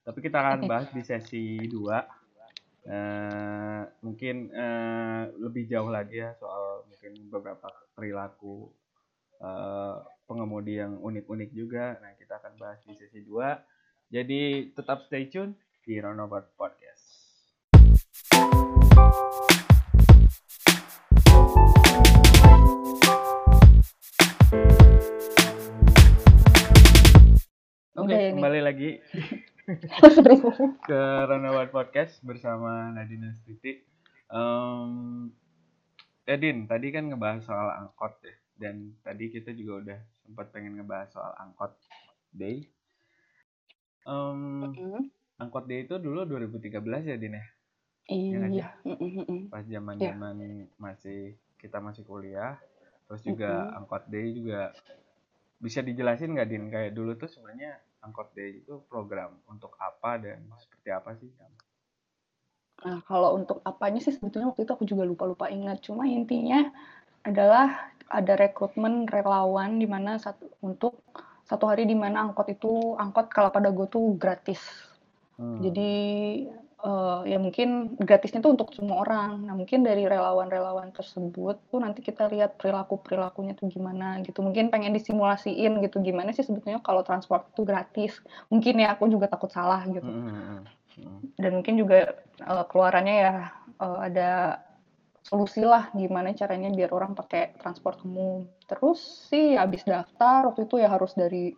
Tapi 0.04 0.18
kita 0.20 0.36
akan 0.40 0.68
bahas 0.68 0.88
di 0.92 1.00
sesi 1.00 1.56
2 1.64 1.74
uh, 1.74 2.00
eh, 2.84 3.82
mungkin 4.04 4.52
uh, 4.52 5.32
lebih 5.40 5.64
jauh 5.68 5.88
lagi 5.88 6.20
ya 6.20 6.36
soal 6.36 6.84
mungkin 6.88 7.12
beberapa 7.32 7.72
perilaku 7.96 8.68
uh, 9.40 10.04
pengemudi 10.24 10.80
yang 10.80 11.00
unik-unik 11.00 11.50
juga. 11.52 11.98
Nah, 12.00 12.12
kita 12.16 12.38
akan 12.40 12.54
bahas 12.56 12.80
di 12.84 12.94
sesi 12.96 13.24
2. 13.24 14.12
Jadi 14.12 14.70
tetap 14.76 15.04
stay 15.08 15.26
tune 15.26 15.56
di 15.84 15.98
Roundabout 15.98 16.54
Podcast. 16.54 17.02
Oke, 27.94 28.10
okay, 28.10 28.36
kembali 28.36 28.60
lagi 28.60 28.90
ke 30.88 31.00
Roundabout 31.24 31.72
Podcast 31.72 32.20
bersama 32.20 32.92
Nadine 32.92 33.32
Stiti. 33.40 33.80
Um, 34.28 35.32
Edin, 36.28 36.68
tadi 36.68 36.92
kan 36.92 37.08
ngebahas 37.08 37.44
soal 37.44 37.68
angkot 37.72 38.20
ya 38.24 38.43
dan 38.54 38.94
tadi 39.02 39.34
kita 39.34 39.50
juga 39.54 39.72
udah 39.82 39.98
sempat 40.22 40.50
pengen 40.54 40.78
ngebahas 40.78 41.10
soal 41.10 41.32
angkot 41.38 41.74
day. 42.30 42.66
Um, 44.06 44.70
mm-hmm. 44.70 45.02
Angkot 45.42 45.66
day 45.66 45.88
itu 45.88 45.98
dulu 45.98 46.22
2013 46.28 47.10
ya 47.10 47.16
Din 47.18 47.38
ya? 47.38 47.46
Iya. 48.04 48.38
Ya, 48.52 48.68
mm-hmm. 48.84 49.50
Pas 49.50 49.64
zaman 49.66 49.96
zaman 49.98 50.34
yeah. 50.38 50.68
masih 50.76 51.34
kita 51.58 51.80
masih 51.80 52.04
kuliah, 52.04 52.60
terus 53.08 53.24
juga 53.24 53.50
mm-hmm. 53.50 53.78
angkot 53.82 54.04
day 54.12 54.26
juga 54.36 54.60
bisa 55.58 55.80
dijelasin 55.80 56.36
nggak 56.36 56.48
Din 56.48 56.68
kayak 56.68 56.92
dulu 56.92 57.16
tuh 57.16 57.30
sebenarnya 57.30 57.80
angkot 58.04 58.36
day 58.36 58.60
itu 58.60 58.84
program 58.86 59.32
untuk 59.48 59.72
apa 59.80 60.20
dan 60.20 60.44
seperti 60.60 60.88
apa 60.92 61.10
sih? 61.16 61.32
Nah, 62.84 63.00
kalau 63.08 63.40
untuk 63.40 63.64
apanya 63.64 64.02
sih 64.02 64.12
sebetulnya 64.12 64.52
waktu 64.52 64.68
itu 64.68 64.72
aku 64.76 64.84
juga 64.84 65.08
lupa-lupa 65.08 65.48
ingat. 65.48 65.80
Cuma 65.80 66.04
intinya 66.04 66.68
adalah 67.24 67.93
ada 68.08 68.34
rekrutmen 68.36 69.08
relawan 69.08 69.80
di 69.80 69.86
mana 69.88 70.20
satu 70.20 70.50
untuk 70.60 71.00
satu 71.44 71.68
hari 71.68 71.84
di 71.84 71.96
mana 71.96 72.24
angkot 72.24 72.48
itu 72.48 72.96
angkot 72.96 73.28
Kelapa 73.28 73.60
Dago 73.60 73.84
tuh 73.88 74.16
gratis. 74.16 74.60
Hmm. 75.36 75.60
Jadi 75.60 75.92
uh, 76.80 77.20
ya 77.28 77.36
mungkin 77.36 77.98
gratisnya 78.00 78.40
tuh 78.40 78.56
untuk 78.56 78.72
semua 78.72 79.04
orang. 79.04 79.44
Nah 79.44 79.54
mungkin 79.56 79.84
dari 79.84 80.08
relawan-relawan 80.08 80.92
tersebut 80.96 81.60
tuh 81.68 81.80
nanti 81.84 82.00
kita 82.00 82.28
lihat 82.32 82.56
perilaku 82.56 83.00
perilakunya 83.00 83.52
tuh 83.52 83.68
gimana 83.68 84.24
gitu. 84.24 84.40
Mungkin 84.40 84.72
pengen 84.72 84.96
disimulasiin 84.96 85.84
gitu 85.84 86.00
gimana 86.00 86.32
sih 86.32 86.44
sebetulnya 86.44 86.80
kalau 86.80 87.04
transport 87.04 87.48
itu 87.52 87.62
gratis. 87.68 88.20
Mungkin 88.48 88.80
ya 88.80 88.96
aku 88.96 89.08
juga 89.12 89.28
takut 89.28 89.52
salah 89.52 89.84
gitu. 89.84 90.06
Hmm. 90.06 90.28
hmm, 90.28 90.60
hmm. 90.96 91.20
Dan 91.40 91.50
mungkin 91.60 91.74
juga 91.76 92.16
uh, 92.40 92.64
keluarannya 92.68 93.16
ya 93.20 93.34
uh, 93.84 93.98
ada 94.00 94.60
solusi 95.24 95.64
lah 95.64 95.88
gimana 95.96 96.36
caranya 96.36 96.68
biar 96.68 96.92
orang 96.92 97.16
pakai 97.16 97.56
transport 97.56 98.04
umum. 98.04 98.44
Terus 98.68 99.00
sih 99.32 99.56
habis 99.56 99.82
daftar 99.82 100.52
waktu 100.52 100.68
itu 100.68 100.76
ya 100.78 100.88
harus 100.92 101.16
dari 101.16 101.56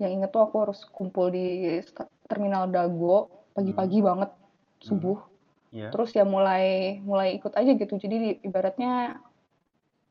yang 0.00 0.20
inget 0.20 0.30
tuh 0.32 0.44
aku 0.44 0.56
harus 0.68 0.80
kumpul 0.88 1.28
di 1.28 1.80
terminal 2.28 2.68
Dago 2.68 3.28
pagi-pagi 3.52 4.00
banget 4.00 4.30
subuh 4.80 5.18
Iya. 5.70 5.94
terus 5.94 6.10
ya 6.10 6.26
mulai 6.26 6.98
mulai 7.06 7.38
ikut 7.38 7.54
aja 7.54 7.70
gitu 7.78 7.94
jadi 7.94 8.16
di- 8.18 8.40
ibaratnya 8.42 9.22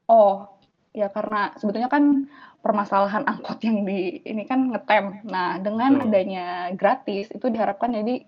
oh 0.07 0.47
ya 0.95 1.11
karena 1.11 1.51
sebetulnya 1.59 1.91
kan 1.91 2.31
permasalahan 2.63 3.27
angkot 3.31 3.59
yang 3.63 3.83
di 3.83 4.23
ini 4.23 4.47
kan 4.47 4.71
ngetem 4.71 5.27
nah 5.27 5.59
dengan 5.59 5.99
Betul. 5.99 6.05
adanya 6.07 6.47
gratis 6.79 7.27
itu 7.35 7.45
diharapkan 7.51 7.91
jadi 7.91 8.23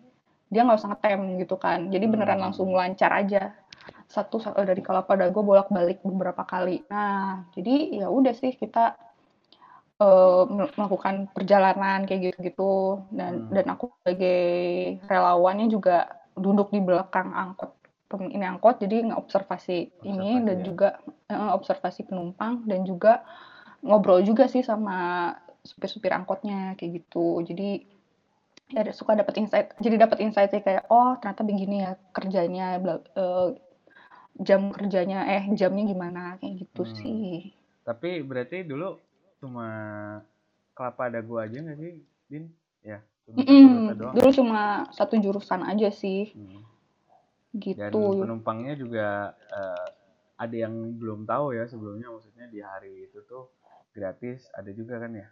dia 0.52 0.62
nggak 0.68 0.80
usah 0.84 0.92
ngetem 0.92 1.22
gitu 1.40 1.56
kan 1.56 1.88
jadi 1.88 2.04
beneran 2.12 2.36
Hmm. 2.40 2.52
langsung 2.52 2.68
lancar 2.76 3.12
aja 3.16 3.56
satu 4.16 4.38
sa- 4.44 4.58
dari 4.70 4.82
Kelapa 4.86 5.14
Dago 5.22 5.40
bolak-balik 5.50 5.98
beberapa 6.10 6.44
kali 6.54 6.78
nah 6.94 7.48
jadi 7.56 7.76
ya 8.04 8.08
udah 8.18 8.34
sih 8.42 8.52
kita 8.62 8.84
eh, 10.02 10.44
mel- 10.50 10.74
melakukan 10.78 11.16
perjalanan 11.36 12.00
kayak 12.10 12.22
gitu-gitu 12.34 12.72
dan 13.14 13.34
Hmm. 13.48 13.54
dan 13.54 13.66
aku 13.74 13.86
sebagai 14.02 14.42
relawannya 15.06 15.68
juga 15.70 16.10
duduk 16.34 16.74
di 16.74 16.82
belakang 16.82 17.30
angkot 17.36 17.72
pem- 18.10 18.32
ini 18.34 18.46
angkot 18.48 18.82
jadi 18.82 18.98
ngeobservasi 19.14 19.78
ini 20.04 20.42
Observasi 20.42 20.48
dan 20.48 20.58
ya. 20.58 20.64
juga 20.66 20.88
eh, 21.30 21.52
observasi 21.58 22.02
penumpang 22.10 22.54
dan 22.66 22.82
juga 22.82 23.22
ngobrol 23.86 24.22
juga 24.26 24.46
sih 24.50 24.66
sama 24.66 25.32
supir-supir 25.62 26.10
angkotnya 26.14 26.74
kayak 26.78 26.92
gitu 27.06 27.46
jadi 27.46 27.86
ya 28.72 28.82
suka 28.96 29.20
dapat 29.20 29.36
insight 29.44 29.68
jadi 29.84 29.96
dapat 30.08 30.18
insight 30.24 30.50
sih 30.50 30.64
kayak 30.64 30.88
oh 30.88 31.20
ternyata 31.20 31.44
begini 31.44 31.76
ya 31.86 31.92
kerjanya 32.16 32.80
bla- 32.80 33.04
eh, 33.20 33.48
jam 34.42 34.74
kerjanya 34.76 35.26
eh 35.30 35.44
jamnya 35.54 35.84
gimana 35.86 36.22
kayak 36.42 36.66
gitu 36.66 36.82
Hmm. 36.84 36.98
sih 37.00 37.54
Tapi 37.82 38.22
berarti 38.22 38.62
dulu 38.66 38.98
cuma 39.42 39.68
kelapa 40.78 41.10
dagu 41.10 41.38
aja 41.42 41.58
nggak 41.62 41.78
sih, 41.82 41.94
Din? 42.30 42.46
Ya, 42.82 43.00
cuma 43.26 43.42
Mm-mm. 43.42 43.66
rute 43.90 43.94
doang. 43.98 44.14
Dulu 44.18 44.30
cuma 44.34 44.62
satu 44.94 45.14
jurusan 45.18 45.62
aja 45.66 45.90
sih, 45.94 46.34
Hmm. 46.34 46.62
Dan 47.52 47.92
gitu. 47.92 48.00
penumpangnya 48.22 48.74
juga 48.80 49.08
eh, 49.34 49.88
ada 50.38 50.56
yang 50.56 50.74
belum 50.98 51.26
tahu 51.30 51.54
ya 51.58 51.68
sebelumnya, 51.70 52.08
maksudnya 52.10 52.46
di 52.50 52.60
hari 52.64 53.10
itu 53.10 53.22
tuh 53.28 53.50
gratis, 53.94 54.48
ada 54.58 54.72
juga 54.74 54.98
kan 54.98 55.12
ya? 55.14 55.28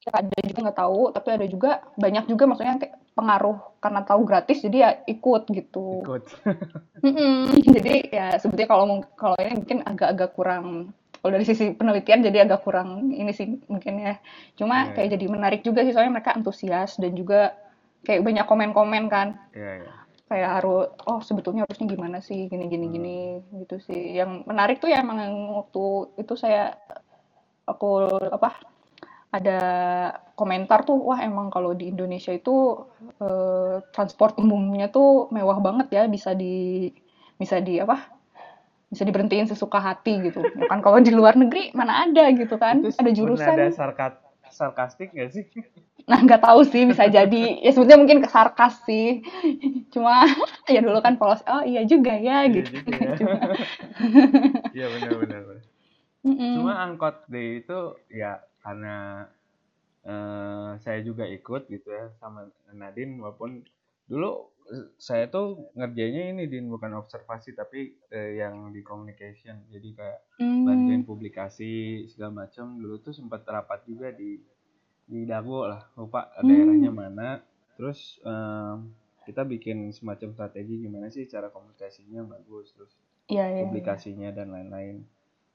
Ya, 0.00 0.12
ada 0.16 0.32
juga 0.40 0.58
nggak 0.64 0.78
tahu, 0.80 1.00
tapi 1.12 1.28
ada 1.28 1.44
juga 1.44 1.70
banyak 2.00 2.24
juga 2.24 2.48
maksudnya 2.48 2.80
kayak 2.80 2.96
pengaruh 3.12 3.58
karena 3.84 4.00
tahu 4.00 4.20
gratis 4.24 4.64
jadi 4.64 4.76
ya 4.80 4.90
ikut 5.04 5.42
gitu. 5.52 6.00
Ikut. 6.08 6.24
Jadi 7.76 8.08
ya 8.08 8.36
sebetulnya 8.40 8.68
kalau 8.68 8.84
kalau 9.16 9.36
ini 9.40 9.60
mungkin 9.60 9.78
agak-agak 9.84 10.30
kurang 10.32 10.96
kalau 11.20 11.36
dari 11.36 11.44
sisi 11.44 11.76
penelitian 11.76 12.24
jadi 12.24 12.48
agak 12.48 12.64
kurang 12.64 13.12
ini 13.12 13.28
sih 13.32 13.60
mungkin 13.68 14.00
ya. 14.00 14.14
Cuma 14.56 14.88
Iya, 14.88 14.92
kayak 14.96 15.08
iya. 15.08 15.14
jadi 15.20 15.26
menarik 15.28 15.60
juga 15.60 15.84
sih 15.84 15.92
soalnya 15.92 16.16
mereka 16.16 16.32
antusias 16.32 16.96
dan 16.96 17.12
juga 17.12 17.52
kayak 18.04 18.24
banyak 18.24 18.44
komen-komen 18.48 19.04
kan. 19.12 19.36
Iya, 19.52 19.84
iya. 19.84 19.92
kayak 20.30 20.50
harus 20.62 20.86
oh 21.10 21.18
sebetulnya 21.20 21.66
harusnya 21.66 21.90
gimana 21.90 22.22
sih 22.22 22.46
gini 22.46 22.70
gini 22.70 22.86
Hmm. 22.86 22.94
gini 22.94 23.16
gitu 23.66 23.76
sih 23.82 24.14
yang 24.14 24.46
menarik 24.46 24.78
tuh 24.78 24.86
ya 24.86 25.02
emang 25.02 25.18
waktu 25.58 25.84
itu 26.22 26.38
saya 26.38 26.78
aku 27.66 28.06
apa 28.30 28.69
ada 29.30 29.58
komentar 30.34 30.82
tuh 30.88 30.98
wah 30.98 31.20
emang 31.22 31.48
kalau 31.54 31.70
di 31.76 31.90
Indonesia 31.92 32.32
itu 32.34 32.50
eh, 33.22 33.76
transport 33.94 34.34
umumnya 34.42 34.90
tuh 34.90 35.30
mewah 35.30 35.58
banget 35.62 35.86
ya 35.96 36.02
bisa 36.10 36.34
di 36.34 36.90
bisa 37.40 37.56
di 37.62 37.78
apa 37.80 37.96
bisa 38.90 39.02
diberhentiin 39.06 39.46
sesuka 39.46 39.78
hati 39.78 40.18
gitu 40.26 40.50
Ya 40.58 40.66
kan 40.66 40.82
kalau 40.82 40.98
di 40.98 41.14
luar 41.14 41.38
negeri 41.38 41.70
mana 41.78 42.06
ada 42.06 42.26
gitu 42.34 42.58
kan 42.58 42.82
Itu 42.82 42.90
ada 42.98 43.10
ada 43.10 43.10
jurusan 43.14 43.54
sarkat 43.70 44.12
sarkastik 44.50 45.14
nggak 45.14 45.30
sih? 45.30 45.46
Nah, 46.10 46.18
nggak 46.26 46.42
tahu 46.42 46.60
sih 46.66 46.82
bisa 46.90 47.06
jadi 47.06 47.62
ya 47.62 47.70
sebetulnya 47.70 48.00
mungkin 48.02 48.18
kesarkas 48.24 48.82
sih. 48.82 49.22
Cuma 49.94 50.26
ya 50.74 50.82
dulu 50.82 50.98
kan 50.98 51.14
polos, 51.20 51.38
oh 51.46 51.62
iya 51.62 51.86
juga 51.86 52.18
ya 52.18 52.50
Iya 52.50 52.50
gitu. 52.50 52.90
ya. 52.90 53.14
Iya 54.74 54.86
benar-benar. 54.94 55.42
mm-mm. 56.26 56.54
Cuma 56.58 56.72
angkot 56.84 57.16
day 57.30 57.62
itu 57.62 57.78
ya 58.10 58.42
karena 58.64 59.26
eh, 60.04 60.70
saya 60.80 61.00
juga 61.04 61.24
ikut 61.28 61.68
gitu 61.68 61.88
ya 61.92 62.12
sama 62.20 62.48
Nadine 62.72 63.20
walaupun 63.20 63.64
dulu 64.10 64.50
saya 65.02 65.26
tuh 65.34 65.70
ngerjainnya 65.74 66.24
ini 66.34 66.44
din 66.46 66.70
bukan 66.70 66.94
observasi 67.02 67.54
tapi 67.58 67.98
eh, 68.10 68.38
yang 68.40 68.70
di 68.74 68.80
communication 68.86 69.66
jadi 69.70 69.88
kayak 69.98 70.20
Hmm, 70.38 70.64
bantuin 70.66 71.02
publikasi 71.08 72.04
segala 72.12 72.46
macam 72.46 72.78
dulu 72.78 72.96
tuh 73.02 73.14
sempat 73.16 73.42
rapat 73.48 73.80
juga 73.88 74.12
di 74.14 74.38
di 75.10 75.26
Dago 75.26 75.66
lah 75.66 75.90
lupa 75.98 76.30
Hmm. 76.42 76.46
daerahnya 76.46 76.90
mana 76.94 77.42
terus 77.76 78.20
em, 78.22 78.92
kita 79.26 79.42
bikin 79.46 79.90
semacam 79.92 80.30
strategi 80.36 80.74
gimana 80.86 81.08
sih 81.10 81.26
cara 81.26 81.48
komunikasinya 81.50 82.22
bagus 82.28 82.72
terus 82.76 82.92
Iya, 83.32 83.44
iya, 83.54 83.68
iya. 83.80 83.94
publikasinya 83.94 84.30
dan 84.32 84.48
lain-lain. 84.54 85.04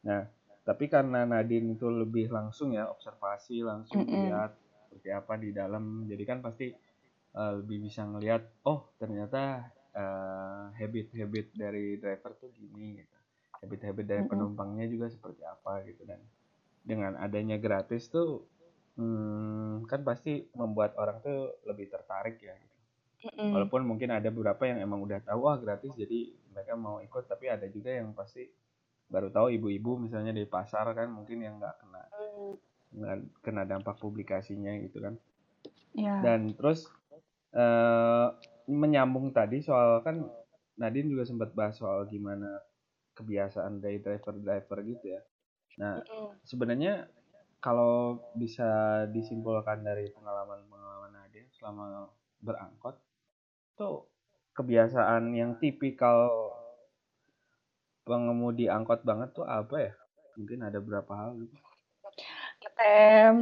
Nah, 0.05 0.29
tapi 0.67 0.85
karena 0.89 1.19
Nadine 1.31 1.77
itu 1.77 1.87
lebih 2.01 2.25
langsung 2.37 2.73
ya 2.77 2.89
observasi 2.93 3.61
langsung 3.71 4.01
Mm-mm. 4.01 4.25
lihat 4.25 4.51
seperti 4.85 5.09
apa 5.19 5.33
di 5.43 5.49
dalam, 5.53 5.83
jadi 6.11 6.23
kan 6.29 6.39
pasti 6.45 6.67
eh, 7.39 7.51
lebih 7.59 7.77
bisa 7.87 8.01
ngelihat, 8.11 8.41
oh 8.71 8.79
ternyata 9.01 9.41
eh, 9.95 10.63
habit-habit 10.79 11.47
dari 11.55 11.85
driver 12.01 12.31
tuh 12.41 12.49
gini, 12.59 12.87
gitu. 13.01 13.17
habit-habit 13.61 14.05
dari 14.11 14.23
Mm-mm. 14.23 14.29
penumpangnya 14.29 14.85
juga 14.93 15.07
seperti 15.15 15.41
apa 15.45 15.73
gitu 15.87 16.01
dan 16.09 16.19
dengan 16.85 17.17
adanya 17.25 17.57
gratis 17.65 18.03
tuh 18.13 18.45
hmm, 18.97 19.89
kan 19.89 20.01
pasti 20.09 20.45
membuat 20.59 20.95
orang 21.01 21.17
tuh 21.25 21.39
lebih 21.69 21.87
tertarik 21.93 22.37
ya. 22.41 22.55
Gitu. 22.55 22.77
Mm-mm. 23.25 23.51
Walaupun 23.53 23.81
mungkin 23.89 24.09
ada 24.17 24.29
beberapa 24.33 24.63
yang 24.69 24.79
emang 24.85 24.99
udah 25.05 25.19
tahu 25.23 25.39
wah 25.47 25.57
gratis 25.61 25.93
jadi 25.95 26.19
mereka 26.53 26.73
mau 26.77 26.97
ikut 27.03 27.23
tapi 27.31 27.45
ada 27.51 27.67
juga 27.71 27.91
yang 27.93 28.11
pasti 28.15 28.43
baru 29.05 29.29
tahu 29.29 29.53
ibu-ibu 29.53 30.01
misalnya 30.01 30.33
di 30.33 30.45
pasar 30.49 30.89
kan 30.97 31.13
mungkin 31.13 31.41
yang 31.45 31.61
nggak 31.61 31.75
kena 31.77 32.01
nggak 32.95 33.15
kena 33.43 33.63
dampak 33.67 33.99
publikasinya 34.01 34.73
gitu 34.81 35.03
kan. 35.03 35.15
Iya. 35.95 36.15
Dan 36.21 36.53
terus 36.57 36.89
eh, 37.53 38.27
menyambung 38.65 39.31
tadi 39.31 39.61
soal 39.61 40.01
kan 40.01 40.25
Nadine 40.75 41.07
juga 41.07 41.23
sempat 41.23 41.55
bahas 41.55 41.79
soal 41.79 42.03
gimana 42.11 42.59
kebiasaan 43.15 43.79
dari 43.79 44.03
driver-driver 44.03 44.77
gitu 44.83 45.05
ya. 45.15 45.21
Nah, 45.79 46.03
Mm-mm. 46.03 46.35
sebenarnya 46.43 47.07
kalau 47.63 48.19
bisa 48.35 49.03
disimpulkan 49.09 49.81
dari 49.81 50.11
pengalaman-pengalaman 50.11 51.15
Nadine 51.15 51.47
selama 51.55 52.11
berangkot 52.43 52.99
tuh 53.79 54.07
kebiasaan 54.55 55.35
yang 55.35 55.55
tipikal 55.59 56.51
pengemudi 58.05 58.69
angkot 58.69 59.01
banget 59.01 59.33
tuh 59.35 59.45
apa 59.49 59.75
ya? 59.91 59.93
Mungkin 60.37 60.59
ada 60.63 60.79
berapa 60.79 61.11
hal 61.11 61.31
gitu. 61.41 61.55
Ngetem. 62.61 63.33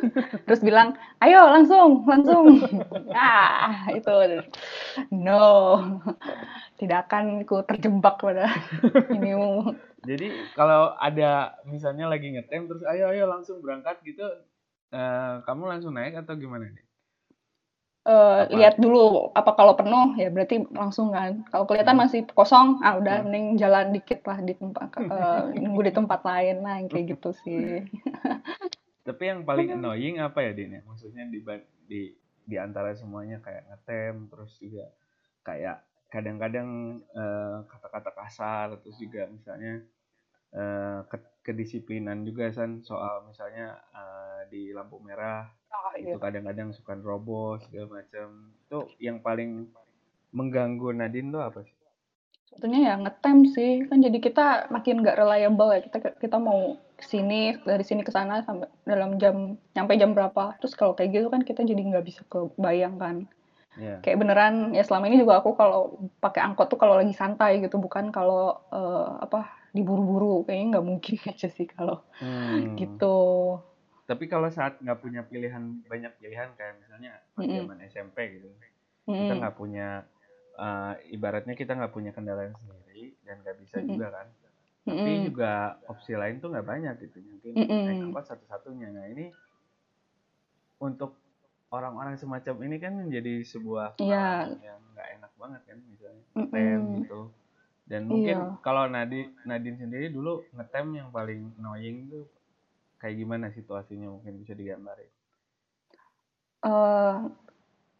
Terus 0.46 0.60
bilang, 0.60 0.98
ayo 1.22 1.40
langsung, 1.48 2.02
langsung. 2.04 2.44
Ah, 3.16 3.88
itu. 3.94 4.12
No. 5.14 5.42
Tidak 6.76 6.98
akan 7.08 7.46
ku 7.48 7.64
terjebak 7.64 8.20
pada 8.20 8.50
ini. 9.16 9.32
Jadi 10.06 10.28
kalau 10.54 10.94
ada 11.00 11.56
misalnya 11.66 12.06
lagi 12.06 12.30
ngetem 12.30 12.70
terus 12.70 12.84
ayo 12.86 13.10
ayo 13.10 13.26
langsung 13.26 13.58
berangkat 13.64 13.98
gitu, 14.06 14.22
eh, 14.94 15.34
kamu 15.42 15.62
langsung 15.66 15.96
naik 15.96 16.14
atau 16.22 16.38
gimana 16.38 16.70
nih? 16.70 16.85
Eh, 18.06 18.40
Apa? 18.46 18.54
lihat 18.62 18.74
dulu 18.78 19.34
apa 19.34 19.50
kalau 19.58 19.74
penuh 19.74 20.14
ya 20.14 20.30
berarti 20.30 20.62
langsung 20.70 21.10
kan 21.10 21.42
kalau 21.50 21.66
kelihatan 21.66 21.98
Hmm. 21.98 22.06
masih 22.06 22.20
kosong 22.38 22.78
ah 22.86 22.94
udah 23.02 23.14
Hmm. 23.18 23.26
mending 23.26 23.46
jalan 23.58 23.90
dikit 23.90 24.22
lah 24.30 24.38
di 24.46 24.54
tempat 24.54 24.88
eh, 25.10 25.42
nunggu 25.58 25.80
di 25.90 25.92
tempat 25.98 26.20
lain 26.22 26.56
lah 26.62 26.76
kayak 26.86 27.06
gitu 27.18 27.28
sih 27.34 27.82
Tapi 29.06 29.22
yang 29.30 29.40
paling 29.46 29.68
annoying 29.76 30.16
apa 30.18 30.38
ya 30.46 30.52
Din 30.58 30.76
ya? 30.76 30.82
Maksudnya 30.88 31.24
di 31.30 31.38
di 31.90 32.00
di 32.46 32.56
antara 32.58 32.90
semuanya 32.94 33.38
kayak 33.42 33.62
ngetem 33.70 34.14
terus 34.30 34.52
juga 34.62 34.86
kayak 35.46 35.76
kadang-kadang 36.14 36.68
eh, 37.14 37.56
kata-kata 37.70 38.10
kasar 38.18 38.66
terus 38.82 38.96
juga 39.04 39.22
misalnya 39.30 39.82
eh, 40.54 41.00
ke- 41.10 41.34
kedisiplinan 41.46 42.18
juga 42.28 42.50
san 42.56 42.82
soal 42.90 43.26
misalnya 43.30 43.66
eh, 43.94 44.40
di 44.52 44.62
lampu 44.76 44.98
merah 45.02 45.46
oh, 45.72 45.92
iya. 45.98 46.14
itu 46.14 46.18
kadang-kadang 46.18 46.68
suka 46.74 46.92
nerobos 46.94 47.64
segala 47.66 48.02
macam 48.02 48.26
itu 48.52 48.78
yang 49.02 49.18
paling 49.22 49.70
mengganggu 50.34 50.92
Nadine 50.92 51.32
tuh 51.32 51.42
apa 51.42 51.60
sih? 51.64 51.74
sebetulnya 52.46 52.80
ya 52.88 52.94
ngetem 52.96 53.38
sih 53.52 53.72
kan 53.90 53.98
jadi 54.00 54.18
kita 54.22 54.46
makin 54.72 55.02
nggak 55.02 55.18
reliable 55.18 55.76
ya 55.76 55.80
kita 55.82 55.98
kita 56.16 56.36
mau 56.38 56.78
sini 56.96 57.52
dari 57.66 57.84
sini 57.84 58.00
ke 58.00 58.08
sana 58.14 58.40
sampai 58.46 58.70
dalam 58.88 59.20
jam 59.20 59.60
nyampe 59.76 59.92
jam 60.00 60.16
berapa 60.16 60.56
terus 60.56 60.72
kalau 60.72 60.96
kayak 60.96 61.10
gitu 61.12 61.28
kan 61.28 61.42
kita 61.44 61.66
jadi 61.66 61.82
nggak 61.82 62.06
bisa 62.06 62.22
kebayang 62.30 62.96
kan 62.96 63.26
Ya. 63.76 64.00
kayak 64.00 64.24
beneran 64.24 64.72
ya 64.72 64.80
selama 64.88 65.04
ini 65.12 65.20
juga 65.20 65.44
aku 65.44 65.52
kalau 65.52 66.00
pakai 66.16 66.40
angkot 66.40 66.72
tuh 66.72 66.80
kalau 66.80 66.96
lagi 66.96 67.12
santai 67.12 67.60
gitu 67.60 67.76
bukan 67.76 68.08
kalau 68.08 68.56
eh, 68.72 69.08
apa 69.20 69.52
diburu-buru 69.76 70.48
kayaknya 70.48 70.80
nggak 70.80 70.86
mungkin 70.88 71.16
aja 71.36 71.48
sih 71.52 71.68
kalau 71.68 72.00
Hmm. 72.16 72.72
gitu 72.80 73.16
Tapi 74.06 74.24
kalau 74.26 74.46
saat 74.48 74.78
nggak 74.78 74.98
punya 74.98 75.20
pilihan 75.20 75.82
banyak 75.82 76.12
pilihan 76.16 76.54
kayak 76.54 76.78
misalnya 76.78 77.18
pas 77.34 77.42
zaman 77.44 77.78
SMP 77.84 78.38
gitu, 78.38 78.46
kita 79.04 79.12
Mm-mm. 79.28 79.38
nggak 79.38 79.54
punya 79.54 80.06
eh, 80.56 80.92
ibaratnya 81.10 81.52
kita 81.52 81.74
nggak 81.74 81.90
punya 81.90 82.10
kendaraan 82.10 82.54
sendiri 82.54 83.12
dan 83.22 83.42
nggak 83.42 83.56
bisa 83.58 83.76
Mm-mm. 83.78 83.90
juga 83.92 84.08
kan 84.14 84.26
tapi 84.86 85.10
Mm-mm. 85.10 85.26
juga 85.26 85.50
opsi 85.84 86.14
lain 86.14 86.38
tuh 86.38 86.48
nggak 86.48 86.62
banyak 86.64 86.94
gitu 87.02 87.18
mungkin 87.20 87.52
Mm-mm. 87.58 87.82
naik 87.84 87.98
angkot 88.06 88.24
satu-satunya 88.24 88.88
nah 88.88 89.04
ini 89.04 89.34
untuk 90.78 91.18
orang-orang 91.68 92.14
semacam 92.14 92.54
ini 92.62 92.76
kan 92.78 92.92
menjadi 92.94 93.42
sebuah 93.42 93.98
Iya. 93.98 94.46
pengalaman 94.46 94.62
yang 94.62 94.80
nggak 94.94 95.08
enak 95.18 95.32
banget 95.34 95.62
kan 95.66 95.78
misalnya 95.82 96.24
ngetem 96.32 96.80
gitu 96.96 97.20
dan 97.86 98.02
mungkin 98.06 98.36
Iya. 98.38 98.62
kalau 98.62 98.84
Nadi 98.86 99.20
Nadine 99.42 99.78
sendiri 99.78 100.06
dulu 100.08 100.46
ngetem 100.52 100.86
yang 100.94 101.08
paling 101.10 101.50
annoying 101.58 102.06
tuh 102.06 102.24
kayak 103.06 103.22
gimana 103.22 103.46
situasinya 103.54 104.10
mungkin 104.10 104.34
bisa 104.42 104.58
digambarin? 104.58 105.06
Eh 106.66 107.14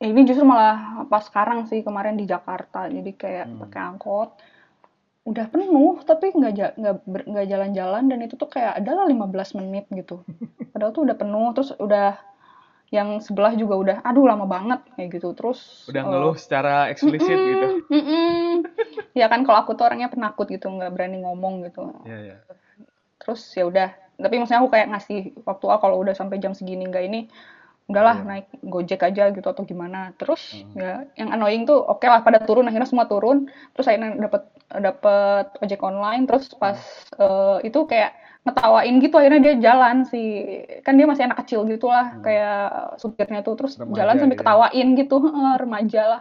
ini 0.09 0.21
justru 0.29 0.45
malah 0.45 1.07
pas 1.09 1.23
sekarang 1.29 1.65
sih 1.71 1.81
kemarin 1.87 2.17
di 2.21 2.27
Jakarta. 2.33 2.91
Jadi 2.91 3.11
kayak 3.23 3.47
Hmm. 3.47 3.61
pakai 3.63 3.81
angkot 3.91 4.31
udah 5.31 5.47
penuh 5.51 5.95
tapi 6.11 6.27
nggak 6.35 6.53
nggak 7.31 7.47
jalan-jalan. 7.53 8.05
Dan 8.11 8.19
itu 8.27 8.35
tuh 8.43 8.51
kayak 8.51 8.83
adalah 8.83 9.05
15 9.07 9.51
menit 9.59 9.87
gitu. 9.95 10.21
Padahal 10.75 10.93
tuh 10.97 11.03
udah 11.07 11.17
penuh 11.23 11.47
terus 11.55 11.71
udah 11.87 12.19
yang 12.97 13.19
sebelah 13.19 13.55
juga 13.59 13.75
udah 13.83 13.97
aduh 14.09 14.27
lama 14.27 14.47
banget 14.47 14.81
kayak 14.99 15.09
gitu. 15.23 15.29
Terus 15.39 15.61
udah 15.87 16.03
eh, 16.03 16.11
ngeluh 16.11 16.37
secara 16.39 16.91
eksplisit 16.91 17.39
mm-mm, 17.39 17.55
gitu. 17.55 17.69
mm-mm. 17.95 18.53
ya 19.21 19.27
kan 19.33 19.41
kalau 19.47 19.59
aku 19.63 19.73
tuh 19.79 19.85
orangnya 19.89 20.11
penakut 20.13 20.47
gitu 20.51 20.67
nggak 20.69 20.93
berani 20.95 21.23
ngomong 21.25 21.55
gitu. 21.67 21.81
Ya 22.05 22.19
ya 22.23 22.37
terus 23.21 23.43
ya 23.59 23.65
udah 23.67 23.89
tapi 24.17 24.35
maksudnya 24.37 24.61
aku 24.61 24.71
kayak 24.71 24.89
ngasih 24.89 25.19
waktu 25.43 25.65
ah 25.67 25.79
kalau 25.79 25.97
udah 25.99 26.13
sampai 26.13 26.37
jam 26.37 26.53
segini 26.53 26.85
nggak 26.85 27.05
ini 27.05 27.21
udahlah 27.87 28.19
Iya. 28.19 28.27
naik 28.27 28.47
gojek 28.65 29.01
aja 29.01 29.31
gitu 29.31 29.47
atau 29.47 29.63
gimana 29.63 30.11
terus 30.15 30.43
Hmm. 30.53 30.75
ya 30.75 30.95
yang 31.15 31.31
annoying 31.31 31.63
tuh 31.65 31.79
oke 31.79 32.03
lah 32.03 32.19
pada 32.19 32.41
turun 32.41 32.67
akhirnya 32.67 32.85
semua 32.85 33.07
turun 33.07 33.47
terus 33.73 33.87
akhirnya 33.87 34.19
dapat 34.19 34.43
dapat 34.69 35.47
ojek 35.61 35.81
online 35.81 36.27
terus 36.27 36.51
pas 36.53 36.75
Hmm. 37.15 37.23
eh, 37.63 37.71
itu 37.71 37.79
kayak 37.85 38.11
ngetawain 38.43 38.95
gitu 38.99 39.15
akhirnya 39.15 39.41
dia 39.43 39.55
jalan 39.61 39.97
sih 40.03 40.27
kan 40.81 40.95
dia 40.95 41.03
masih 41.05 41.27
anak 41.27 41.43
kecil 41.43 41.63
gitu 41.65 41.87
lah 41.87 42.11
Hmm. 42.11 42.23
kayak 42.23 42.59
supirnya 42.97 43.43
tuh 43.43 43.55
terus 43.55 43.75
Remaja 43.75 43.95
jalan 43.97 44.15
sambil 44.17 44.35
gitu 44.35 44.39
ya. 44.39 44.47
ketawain 44.47 44.89
gitu 44.93 45.17
remaja 45.63 46.03
lah 46.07 46.21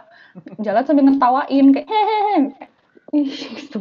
jalan 0.60 0.82
sambil 0.82 1.04
ngetawain 1.04 1.66
kayak 1.72 1.86
hehehe 1.86 2.38
ih 3.16 3.32
gitu 3.56 3.80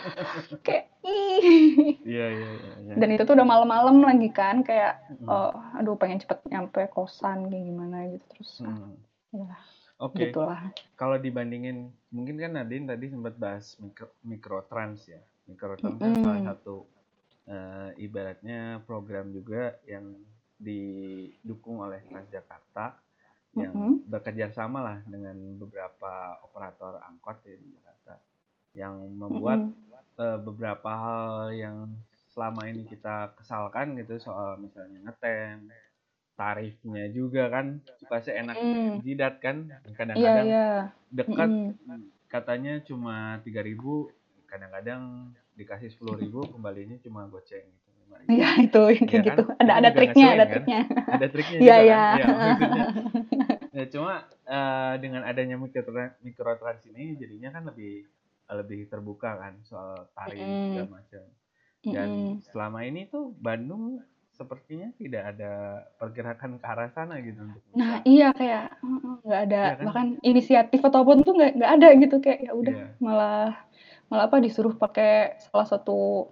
kayak 0.64 0.84
ih 1.04 2.00
iya 2.02 2.26
iya 2.32 2.48
iya 2.56 2.72
iya. 2.80 2.94
dan 2.96 3.08
itu 3.12 3.22
tuh 3.22 3.36
udah 3.36 3.44
malam-malam 3.44 4.00
lagi 4.00 4.28
kan 4.32 4.64
kayak 4.64 4.96
Hmm. 5.18 5.28
eh, 5.28 5.78
aduh 5.78 5.98
pengen 5.98 6.22
cepet 6.22 6.40
nyampe 6.48 6.80
kosan 6.88 7.48
kayak 7.48 7.64
gimana 7.64 7.96
gitu 8.08 8.24
terus 8.32 8.50
Hmm. 8.64 8.96
ya 9.34 9.52
oke 10.00 10.16
gitulah 10.16 10.72
kalau 10.96 11.20
dibandingin 11.20 11.90
mungkin 12.08 12.38
kan 12.38 12.56
Nadine 12.56 12.88
tadi 12.88 13.12
sempat 13.12 13.34
bahas 13.36 13.76
mikro 13.76 14.08
mikrotrans 14.24 15.04
ya 15.04 15.20
mikrotrans 15.44 15.98
kan 15.98 16.12
Mm-mm. 16.12 16.24
salah 16.24 16.42
satu 16.54 16.76
eh, 17.46 17.90
ibaratnya 17.98 18.80
program 18.84 19.28
juga 19.30 19.76
yang 19.84 20.16
didukung 20.58 21.80
oleh 21.80 22.02
Transjakarta 22.06 22.94
yang 23.56 23.72
Mm-mm. 23.74 24.04
bekerja 24.06 24.52
sama 24.52 24.84
lah 24.84 24.98
dengan 25.04 25.34
beberapa 25.56 26.38
operator 26.44 27.00
angkot 27.00 27.42
ya 27.42 27.56
di 27.56 27.68
Jakarta 27.74 27.97
yang 28.78 28.94
membuat 29.20 29.60
Mm-mm. 29.66 30.22
eh, 30.24 30.38
beberapa 30.46 30.90
hal 31.04 31.26
yang 31.54 31.76
selama 32.32 32.70
ini 32.70 32.86
kita 32.86 33.34
kesalkan 33.38 33.98
gitu 33.98 34.14
soal 34.22 34.54
misalnya 34.62 34.98
ngetem 35.04 35.66
tarifnya 36.38 37.04
juga 37.10 37.50
kan 37.50 37.66
suka 37.98 38.16
seenak 38.22 38.54
Mm. 38.56 39.02
jidat 39.02 39.34
kan 39.42 39.56
kadang-kadang 39.98 40.46
iya 40.46 40.70
dekat 41.10 41.50
Mm-mm. 41.50 42.00
katanya 42.30 42.72
cuma 42.86 43.42
3000 43.42 44.06
kadang-kadang 44.46 45.02
dikasih 45.58 45.90
10000 45.90 46.46
kembalinya 46.54 46.94
cuma 47.02 47.26
goceng 47.26 47.66
gitu 47.66 47.88
5.000. 48.06 48.30
iya 48.30 48.48
itu 48.66 48.80
Iya 49.02 49.08
kayak 49.10 49.22
kan? 49.26 49.26
gitu 49.34 49.42
Itu 49.42 49.52
ada 49.58 49.72
ada 49.82 49.90
triknya 49.96 50.26
ada 50.30 50.44
kan? 50.46 50.62
triknya 50.62 50.80
ada 51.08 51.26
triknya 51.32 51.58
iya 51.64 51.74
juga 51.74 51.82
iya 51.82 51.98
kan 51.98 52.18
ya, 52.20 52.26
maksudnya 52.46 52.84
ya 53.78 53.84
cuma 53.92 54.12
eh, 54.46 54.94
dengan 55.02 55.22
adanya 55.26 55.56
mikrotrans, 55.58 56.12
mikrotrans 56.22 56.82
ini 56.88 57.18
jadinya 57.18 57.48
kan 57.54 57.62
lebih 57.68 58.06
lebih 58.48 58.88
terbuka 58.88 59.36
kan 59.36 59.54
soal 59.64 60.08
tarif 60.16 60.40
Mm-mm. 60.40 60.64
segala 60.72 60.88
macam 61.00 61.24
dan 61.84 62.08
Mm-mm. 62.08 62.40
selama 62.48 62.78
ini 62.84 63.06
tuh 63.06 63.32
Bandung 63.36 64.00
sepertinya 64.32 64.94
tidak 64.94 65.34
ada 65.34 65.52
pergerakan 65.98 66.62
ke 66.62 66.64
arah 66.64 66.88
sana 66.94 67.18
gitu 67.18 67.42
nah 67.74 67.98
iya 68.06 68.30
kayak 68.30 68.78
mm, 68.80 69.26
nggak 69.26 69.40
ada 69.50 69.62
Iya 69.62 69.74
kan? 69.74 69.84
bahkan 69.90 70.08
inisiatif 70.22 70.80
ataupun 70.80 71.26
tuh 71.26 71.34
nggak 71.34 71.52
nggak 71.58 71.72
ada 71.74 71.88
gitu 71.98 72.16
kayak 72.22 72.40
ya 72.46 72.52
udah 72.54 72.74
Iya. 72.74 72.88
malah 73.02 73.50
malah 74.08 74.24
apa 74.30 74.38
disuruh 74.38 74.72
pakai 74.72 75.36
salah 75.42 75.66
satu 75.66 76.30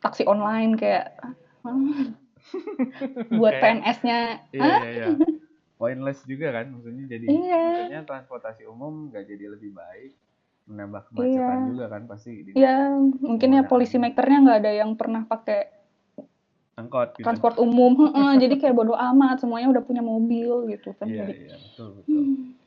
taksi 0.00 0.22
online 0.24 0.78
kayak 0.78 1.18
ah, 1.66 1.74
buat 3.38 3.52
PNS-nya 3.58 4.18
iya 4.54 4.64
iya 4.86 4.90
iya 4.94 5.06
pointless 5.80 6.24
juga 6.24 6.54
kan 6.56 6.72
maksudnya 6.72 7.04
jadi 7.10 7.26
Iya. 7.26 7.58
maksudnya 7.60 8.00
transportasi 8.06 8.62
umum 8.64 9.10
nggak 9.12 9.24
jadi 9.28 9.44
lebih 9.58 9.74
baik 9.76 10.14
menambah 10.66 11.02
kemacetan 11.10 11.58
Iya. 11.62 11.66
juga 11.70 11.84
kan 11.86 12.02
pasti 12.10 12.30
di 12.42 12.50
ya 12.58 12.76
mungkin 13.22 13.48
ya 13.54 13.62
polisi 13.64 13.96
makernya 13.96 14.38
nggak 14.42 14.58
ada 14.66 14.72
yang 14.74 14.90
pernah 14.98 15.22
pakai 15.22 15.60
angkot 16.76 17.16
gitu. 17.16 17.24
transport 17.24 17.56
umum 17.62 18.12
jadi 18.42 18.54
kayak 18.60 18.76
bodo 18.76 18.92
amat 18.92 19.40
semuanya 19.40 19.72
udah 19.72 19.82
punya 19.86 20.02
mobil 20.04 20.68
gitu 20.68 20.92
kan 20.98 21.08
iya 21.08 21.24
jadi 21.24 21.34
iya 21.48 21.56
betul 21.56 21.88
betul. 22.02 22.22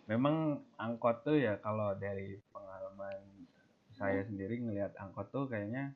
Memang 0.10 0.66
angkot 0.82 1.22
tuh 1.22 1.38
ya 1.38 1.62
kalau 1.62 1.94
dari 1.94 2.42
pengalaman 2.50 3.46
saya 3.94 4.26
sendiri 4.26 4.58
ngelihat 4.58 4.98
angkot 4.98 5.30
tuh 5.30 5.46
kayaknya 5.46 5.94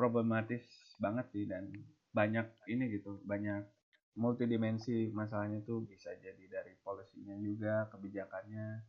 problematis 0.00 0.64
banget 0.96 1.28
sih 1.36 1.44
dan 1.44 1.68
banyak 2.16 2.48
ini 2.70 2.96
gitu 2.96 3.20
banyak 3.28 3.68
multidimensi 4.16 5.10
masalahnya 5.12 5.60
tuh 5.66 5.82
bisa 5.84 6.14
jadi 6.22 6.40
dari 6.48 6.72
polisinya 6.80 7.36
juga 7.36 7.90
kebijakannya 7.92 8.80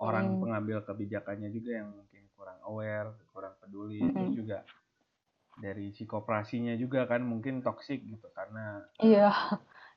orang 0.00 0.26
Hmm. 0.34 0.40
pengambil 0.40 0.80
kebijakannya 0.80 1.48
juga 1.48 1.70
yang 1.76 1.92
mungkin 1.92 2.22
kurang 2.34 2.58
aware 2.64 3.12
kurang 3.30 3.54
peduli 3.60 4.00
terus 4.00 4.16
Mm-mm. 4.16 4.32
juga 4.34 4.58
dari 5.56 5.92
si 5.92 6.08
koperasinya 6.08 6.72
juga 6.74 7.04
kan 7.04 7.20
mungkin 7.20 7.60
toksik 7.60 8.00
gitu 8.00 8.32
karena 8.32 8.80
iya 8.98 9.28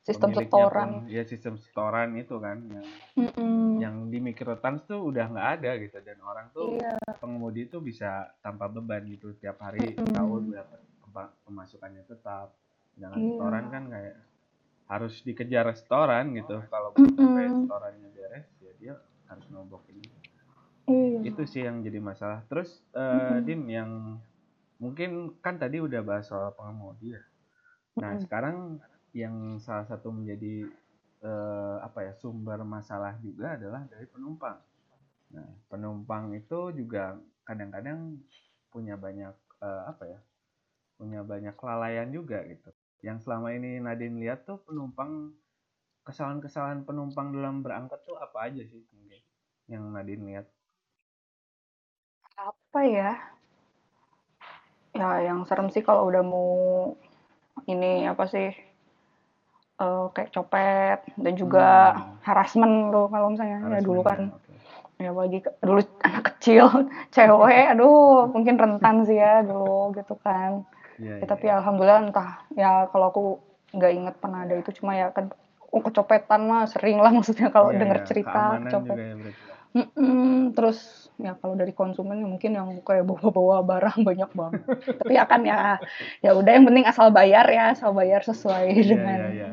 sistem 0.04 0.36
setoran 0.36 1.08
pun- 1.08 1.08
ya 1.08 1.24
sistem 1.24 1.56
setoran 1.56 2.20
itu 2.20 2.36
kan 2.36 2.60
yang 2.68 2.88
Mm-mm. 3.16 3.80
yang 3.80 3.96
di 4.12 4.20
mikrotrans 4.20 4.84
tuh 4.84 5.00
udah 5.00 5.32
nggak 5.32 5.50
ada 5.60 5.72
gitu 5.80 5.98
dan 6.04 6.20
orang 6.20 6.52
tuh 6.52 6.76
iya 6.76 7.00
pengemudi 7.18 7.72
tuh 7.72 7.80
bisa 7.80 8.28
tanpa 8.44 8.68
beban 8.68 9.08
gitu 9.08 9.32
tiap 9.40 9.64
hari 9.64 9.96
Mm-mm. 9.96 10.12
tahu 10.12 10.52
berapa 10.52 10.76
pem- 11.08 11.34
pemasukannya 11.48 12.04
tetap 12.04 12.52
dengan 12.94 13.18
Iya. 13.18 13.28
setoran 13.32 13.66
kan 13.72 13.84
kayak 13.88 14.16
harus 14.84 15.14
dikejar 15.24 15.72
setoran 15.80 16.36
gitu 16.36 16.60
kalau 16.68 16.92
Mm-mm. 17.00 17.16
sampai 17.16 17.48
setorannya 17.56 18.10
beres 18.12 18.46
ya 18.60 18.72
dia 18.76 18.94
harus 19.30 19.46
nombokin 19.50 19.98
iya. 20.88 21.20
Itu 21.24 21.44
sih 21.48 21.64
yang 21.64 21.82
jadi 21.82 22.00
masalah. 22.04 22.44
Terus 22.52 22.84
eh, 22.94 23.38
Mm-mm. 23.40 23.46
din 23.48 23.62
yang 23.72 23.92
mungkin 24.82 25.40
kan 25.40 25.56
tadi 25.56 25.80
udah 25.80 26.02
bahas 26.04 26.28
soal 26.28 26.52
pengemudi 26.54 27.16
ya. 27.16 27.22
Nah 28.04 28.12
Mm-mm. 28.16 28.24
sekarang 28.24 28.58
yang 29.14 29.62
salah 29.62 29.86
satu 29.88 30.12
menjadi 30.12 30.68
eh, 31.24 31.78
apa 31.80 32.00
ya 32.10 32.14
sumber 32.20 32.60
masalah 32.68 33.16
juga 33.24 33.56
adalah 33.56 33.88
dari 33.88 34.06
penumpang. 34.10 34.60
Nah 35.32 35.48
penumpang 35.72 36.36
itu 36.36 36.74
juga 36.76 37.16
kadang-kadang 37.48 38.20
punya 38.74 39.00
banyak 39.00 39.36
eh, 39.64 39.84
apa 39.88 40.04
ya 40.10 40.20
punya 41.00 41.24
banyak 41.24 41.56
kelalaian 41.56 42.10
juga 42.12 42.44
gitu. 42.46 42.70
Yang 43.04 43.28
selama 43.28 43.52
ini 43.56 43.80
Nadine 43.84 44.20
lihat 44.20 44.48
tuh 44.48 44.60
penumpang 44.64 45.36
kesalahan-kesalahan 46.04 46.84
penumpang 46.84 47.32
dalam 47.32 47.64
berangkat 47.64 48.04
tuh 48.04 48.20
apa 48.20 48.52
aja 48.52 48.64
sih 48.68 48.84
yang 49.74 49.84
Nadine 49.94 50.24
lihat 50.30 50.46
apa 52.48 52.80
ya 52.96 53.10
ya 55.00 55.10
yang 55.28 55.40
serem 55.50 55.68
sih 55.74 55.84
kalau 55.88 56.02
udah 56.10 56.24
mau 56.32 56.48
ini 57.72 58.06
apa 58.12 58.24
sih 58.34 58.48
eh, 59.84 60.06
kayak 60.16 60.32
copet 60.36 60.98
dan 61.24 61.34
juga 61.42 61.68
Hmm. 61.98 62.16
harassment 62.28 62.76
tuh 62.94 63.06
kalau 63.14 63.28
misalnya 63.34 63.60
ya 63.74 63.80
dulu 63.84 64.02
kan 64.10 64.20
Harassment 64.32 64.62
ya 65.04 65.10
bagi 65.20 65.40
dulu 65.68 65.82
anak 66.08 66.24
kecil 66.30 66.66
cewek 67.16 67.66
aduh 67.74 68.30
mungkin 68.34 68.56
rentan 68.64 68.96
sih 69.08 69.18
ya 69.20 69.42
dulu 69.50 69.92
gitu 69.98 70.14
kan 70.26 70.52
ya. 70.64 71.04
Iya, 71.04 71.14
Ya, 71.14 71.16
iya, 71.20 71.26
tapi 71.32 71.46
iya. 71.50 71.56
alhamdulillah 71.60 72.00
entah 72.08 72.32
ya 72.62 72.72
kalau 72.92 73.06
aku 73.12 73.22
nggak 73.76 73.92
inget 73.98 74.16
pernah 74.22 74.40
ada 74.46 74.56
itu 74.62 74.72
cuma 74.80 74.92
ya 75.02 75.08
kan 75.16 75.26
oh, 75.74 75.82
kecopetan 75.82 76.42
mah 76.50 76.64
sering 76.70 76.98
lah 77.04 77.12
maksudnya 77.18 77.48
kalau 77.56 77.74
Iya, 77.74 77.80
denger 77.82 77.98
iya. 78.00 78.08
cerita 78.08 78.42
kecopet 78.64 78.94
juga 78.94 79.04
ya 79.04 79.16
berarti. 79.20 79.53
Mm-mm, 79.74 80.54
terus 80.54 80.80
ya 81.18 81.34
kalau 81.34 81.58
dari 81.58 81.74
konsumen 81.74 82.22
ya 82.22 82.30
mungkin 82.30 82.52
yang 82.54 82.70
kayak 82.86 83.10
bawa-bawa 83.10 83.66
barang 83.66 84.00
banyak 84.10 84.30
banget 84.32 84.62
tapi 85.02 85.14
ya 85.18 85.26
kan 85.26 85.42
ya 85.42 85.82
ya 86.22 86.32
udah 86.38 86.52
yang 86.54 86.66
penting 86.70 86.86
asal 86.86 87.10
bayar 87.10 87.46
ya 87.50 87.74
asal 87.74 87.90
bayar 87.90 88.22
sesuai 88.22 88.70
Iya, 88.70 88.84
dengan 88.86 89.20
iya, 89.30 89.30
iya. 89.34 89.50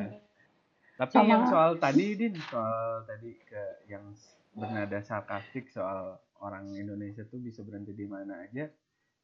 Tapi 0.93 1.17
Sama- 1.17 1.29
yang 1.33 1.43
soal 1.49 1.71
tadi 1.81 2.05
din 2.13 2.37
soal 2.37 3.01
tadi 3.09 3.33
ke 3.41 3.63
yang 3.89 4.13
bernada 4.53 5.01
sarkastik 5.01 5.73
soal 5.73 6.21
orang 6.37 6.69
Indonesia 6.77 7.25
tuh 7.25 7.41
bisa 7.41 7.65
berhenti 7.65 7.89
di 7.89 8.05
mana 8.05 8.45
aja 8.45 8.69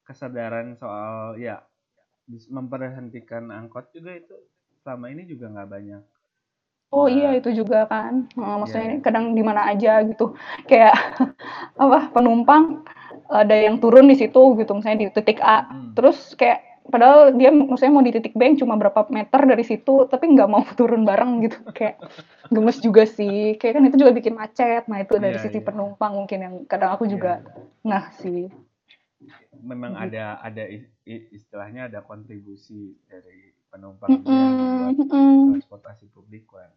kesadaran 0.01 0.73
soal 0.73 1.37
ya 1.37 1.61
memperhentikan 2.49 3.53
angkot 3.53 3.93
juga 3.93 4.17
itu 4.17 4.33
selama 4.81 5.13
ini 5.13 5.29
juga 5.29 5.53
nggak 5.53 5.69
banyak 5.69 6.03
Oh 6.87 7.11
iya 7.11 7.35
itu 7.35 7.51
juga 7.51 7.83
kan, 7.83 8.31
maksudnya 8.39 8.95
yeah. 8.95 9.03
kadang 9.03 9.35
di 9.35 9.43
mana 9.43 9.67
aja 9.67 10.07
gitu, 10.07 10.39
kayak 10.71 10.95
apa 11.83 12.15
penumpang 12.15 12.87
ada 13.27 13.51
yang 13.51 13.83
turun 13.83 14.07
di 14.07 14.15
situ 14.15 14.55
gitu, 14.55 14.71
misalnya 14.71 15.03
di 15.03 15.07
titik 15.11 15.43
A, 15.43 15.67
hmm. 15.67 15.99
terus 15.99 16.31
kayak 16.39 16.63
padahal 16.87 17.35
dia 17.35 17.51
maksudnya 17.51 17.93
mau 17.93 18.03
di 18.03 18.15
titik 18.15 18.33
B 18.33 18.41
yang 18.47 18.57
cuma 18.63 18.79
berapa 18.79 19.05
meter 19.11 19.43
dari 19.43 19.63
situ 19.67 20.07
tapi 20.07 20.31
nggak 20.31 20.49
mau 20.49 20.63
turun 20.79 21.03
bareng 21.03 21.43
gitu 21.43 21.59
kayak 21.75 21.99
gemes 22.47 22.79
juga 22.79 23.03
sih 23.03 23.59
kayak 23.59 23.79
kan 23.79 23.83
itu 23.91 23.97
juga 23.99 24.11
bikin 24.15 24.35
macet 24.39 24.87
nah 24.87 25.03
itu 25.03 25.19
dari 25.19 25.35
yeah, 25.35 25.43
sisi 25.43 25.59
yeah. 25.59 25.67
penumpang 25.67 26.15
mungkin 26.15 26.39
yang 26.39 26.55
kadang 26.65 26.95
aku 26.95 27.05
juga 27.11 27.43
yeah. 27.43 27.63
nah 27.83 28.03
sih 28.23 28.47
memang 29.59 29.99
gitu. 29.99 30.03
ada 30.15 30.25
ada 30.39 30.63
istilahnya 31.07 31.91
ada 31.91 31.99
kontribusi 32.05 32.95
dari 33.11 33.46
penumpang 33.69 34.09
mm 34.09 34.21
-hmm. 34.23 34.95
buat 34.95 35.61
transportasi 35.61 36.09
publik 36.11 36.47
kan 36.49 36.71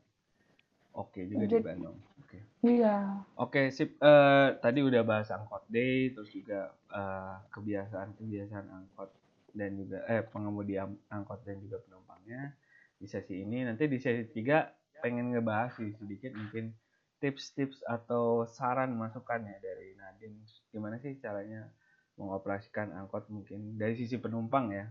oke 0.95 1.21
juga 1.27 1.47
Jadi, 1.47 1.55
di 1.57 1.67
Bandung. 1.67 1.99
Oke. 2.31 2.39
Iya. 2.63 3.27
Oke 3.39 3.63
sip. 3.75 3.99
Uh, 3.99 4.55
tadi 4.63 4.87
udah 4.87 5.03
bahas 5.03 5.31
angkot 5.35 5.67
day 5.67 6.15
terus 6.15 6.31
juga 6.31 6.71
uh, 6.95 7.43
kebiasaan 7.51 8.15
kebiasaan 8.15 8.67
angkot 8.71 9.11
dan 9.51 9.75
juga 9.75 10.07
eh 10.07 10.23
pengemudi 10.23 10.79
angkot 11.11 11.43
dan 11.43 11.59
juga 11.59 11.83
penumpangnya. 11.83 12.55
Di 13.01 13.07
sesi 13.09 13.43
ini. 13.43 13.67
Nanti 13.67 13.91
di 13.91 13.99
sesi 13.99 14.31
tiga 14.31 14.71
pengen 15.01 15.35
ngebahas 15.35 15.75
sih 15.81 15.91
sedikit 15.97 16.37
mungkin 16.37 16.77
tips-tips 17.19 17.83
atau 17.89 18.47
saran 18.47 18.95
masukannya 18.95 19.57
dari 19.59 19.97
Nadine. 19.99 20.39
Gimana 20.71 21.03
sih 21.03 21.19
caranya 21.19 21.67
mengoperasikan 22.15 22.93
angkot 22.95 23.27
mungkin 23.33 23.81
dari 23.81 23.97
sisi 23.97 24.21
penumpang 24.21 24.71
ya 24.71 24.87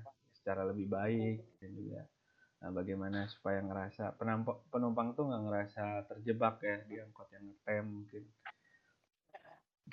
secara 0.50 0.66
lebih 0.66 0.90
baik 0.90 1.62
dan 1.62 1.78
juga 1.78 2.02
nah, 2.58 2.74
bagaimana 2.74 3.30
supaya 3.30 3.62
ngerasa 3.62 4.18
penumpang 4.18 4.58
penumpang 4.74 5.14
tuh 5.14 5.30
nggak 5.30 5.46
ngerasa 5.46 6.10
terjebak 6.10 6.58
ya 6.66 6.82
di 6.90 6.98
angkot 6.98 7.30
yang 7.38 7.46
ngetem 7.54 7.86
mungkin 7.86 8.26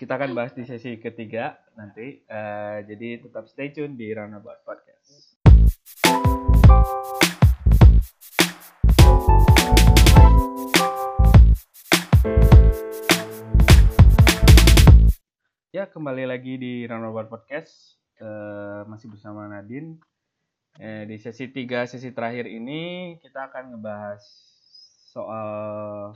kita 0.01 0.16
akan 0.16 0.33
bahas 0.33 0.57
di 0.57 0.64
sesi 0.64 0.97
ketiga 0.97 1.61
nanti. 1.77 2.25
Uh, 2.25 2.85
jadi 2.88 3.21
tetap 3.21 3.49
stay 3.53 3.73
tune 3.73 4.01
di 4.01 4.12
Roundabout 4.16 4.61
Podcast. 4.64 5.37
Ya, 15.73 15.85
kembali 15.88 16.25
lagi 16.29 16.61
di 16.61 16.85
Roundabout 16.88 17.29
Podcast. 17.29 18.01
Uh, 18.21 18.85
masih 18.88 19.12
bersama 19.12 19.49
Nadine. 19.49 19.97
Uh, 20.77 21.09
di 21.09 21.17
sesi 21.17 21.49
tiga, 21.49 21.89
sesi 21.89 22.12
terakhir 22.12 22.45
ini 22.45 23.17
kita 23.25 23.49
akan 23.49 23.73
ngebahas 23.73 24.21
soal 25.09 26.12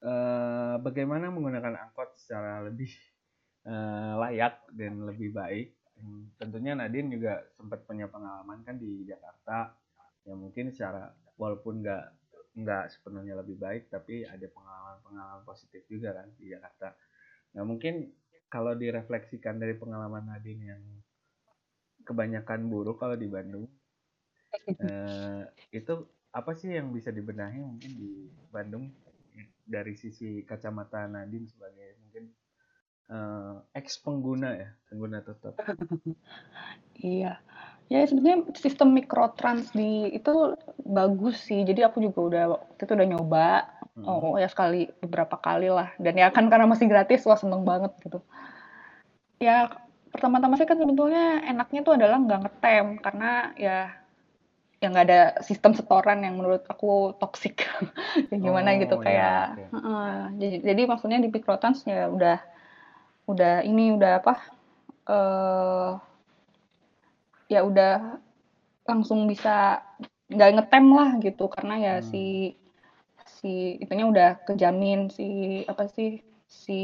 uh, 0.00 0.74
bagaimana 0.80 1.28
menggunakan 1.28 1.76
angkot 1.76 2.16
secara 2.16 2.64
lebih 2.64 2.88
uh, 3.68 4.16
layak 4.16 4.64
dan 4.72 5.04
lebih 5.04 5.28
baik. 5.36 5.76
Tentunya 6.40 6.72
Nadine 6.72 7.12
juga 7.14 7.44
sempat 7.54 7.84
punya 7.84 8.08
pengalaman 8.08 8.64
kan 8.64 8.80
di 8.80 9.04
Jakarta 9.04 9.76
yang 10.24 10.40
mungkin 10.40 10.72
secara 10.72 11.12
walaupun 11.36 11.84
nggak 11.84 12.04
nggak 12.52 12.84
sepenuhnya 12.96 13.38
lebih 13.38 13.60
baik 13.60 13.92
tapi 13.92 14.24
ada 14.24 14.44
pengalaman-pengalaman 14.50 15.44
positif 15.44 15.84
juga 15.86 16.16
kan 16.16 16.32
di 16.40 16.48
Jakarta. 16.48 16.96
Nah 17.54 17.62
mungkin 17.68 18.08
kalau 18.48 18.72
direfleksikan 18.72 19.60
dari 19.60 19.76
pengalaman 19.76 20.32
Nadine 20.32 20.64
yang 20.64 20.82
kebanyakan 22.02 22.68
buruk 22.68 23.00
kalau 23.00 23.16
di 23.16 23.26
Bandung, 23.30 23.66
uh, 24.82 25.42
itu 25.78 25.94
apa 26.32 26.52
sih 26.56 26.72
yang 26.72 26.90
bisa 26.92 27.12
dibenahi 27.12 27.60
mungkin 27.60 27.92
di 27.96 28.10
Bandung? 28.50 28.90
Dari 29.62 29.94
sisi 29.94 30.42
kacamata 30.44 31.06
Nadine 31.06 31.48
sebagai 31.48 31.96
mungkin 32.02 32.24
uh, 33.12 33.62
ex 33.76 34.00
pengguna 34.00 34.56
ya 34.56 34.68
pengguna 34.88 35.20
tetap. 35.24 35.54
Iya. 37.02 37.42
Ya 37.90 38.06
sebenarnya 38.06 38.54
sistem 38.54 38.94
mikrotrans 38.94 39.74
di 39.74 40.14
itu 40.14 40.54
bagus 40.86 41.42
sih. 41.42 41.66
Jadi 41.66 41.82
aku 41.82 41.98
juga 41.98 42.20
udah 42.22 42.44
waktu 42.54 42.82
itu 42.86 42.92
udah 42.94 43.08
nyoba. 43.10 43.50
Hmm. 43.92 44.08
oh 44.08 44.40
ya 44.40 44.48
sekali 44.48 44.88
beberapa 45.02 45.36
kali 45.36 45.68
lah. 45.68 45.92
Dan 45.98 46.14
ya 46.16 46.30
kan 46.30 46.46
karena 46.46 46.64
masih 46.64 46.86
gratis 46.86 47.26
wah 47.26 47.36
seneng 47.36 47.66
banget 47.66 47.90
gitu. 48.00 48.22
Ya 49.42 49.82
pertama-tama 50.12 50.60
sih 50.60 50.68
kan 50.68 50.76
sebetulnya 50.76 51.40
enaknya 51.48 51.80
tuh 51.82 51.96
adalah 51.96 52.20
nggak 52.20 52.40
ngetem 52.44 52.86
karena 53.00 53.30
ya 53.56 53.78
yang 54.82 54.90
nggak 54.92 55.06
ada 55.08 55.22
sistem 55.46 55.72
setoran 55.78 56.26
yang 56.26 56.34
menurut 56.34 56.66
aku 56.66 57.16
toksik 57.16 57.64
ya 58.30 58.36
gimana 58.36 58.74
oh, 58.74 58.78
gitu 58.82 58.96
iya, 58.98 59.04
kayak 59.06 59.44
ya, 59.56 59.68
okay. 59.70 59.78
uh, 59.78 60.22
jadi, 60.36 60.56
jadi 60.60 60.82
maksudnya 60.90 61.18
di 61.22 61.30
Pikrotans 61.30 61.86
ya 61.86 62.10
udah 62.10 62.38
udah 63.30 63.62
ini 63.62 63.94
udah 63.94 64.12
apa 64.18 64.34
uh, 65.06 65.90
ya 67.46 67.62
udah 67.62 68.18
langsung 68.82 69.30
bisa 69.30 69.80
nggak 70.26 70.50
ngetem 70.58 70.86
lah 70.90 71.10
gitu 71.22 71.46
karena 71.46 71.74
ya 71.78 71.94
hmm. 72.02 72.06
si 72.10 72.24
si 73.38 73.78
itunya 73.78 74.06
udah 74.10 74.30
kejamin 74.44 75.14
si 75.14 75.62
apa 75.70 75.86
sih 75.86 76.20
si 76.50 76.80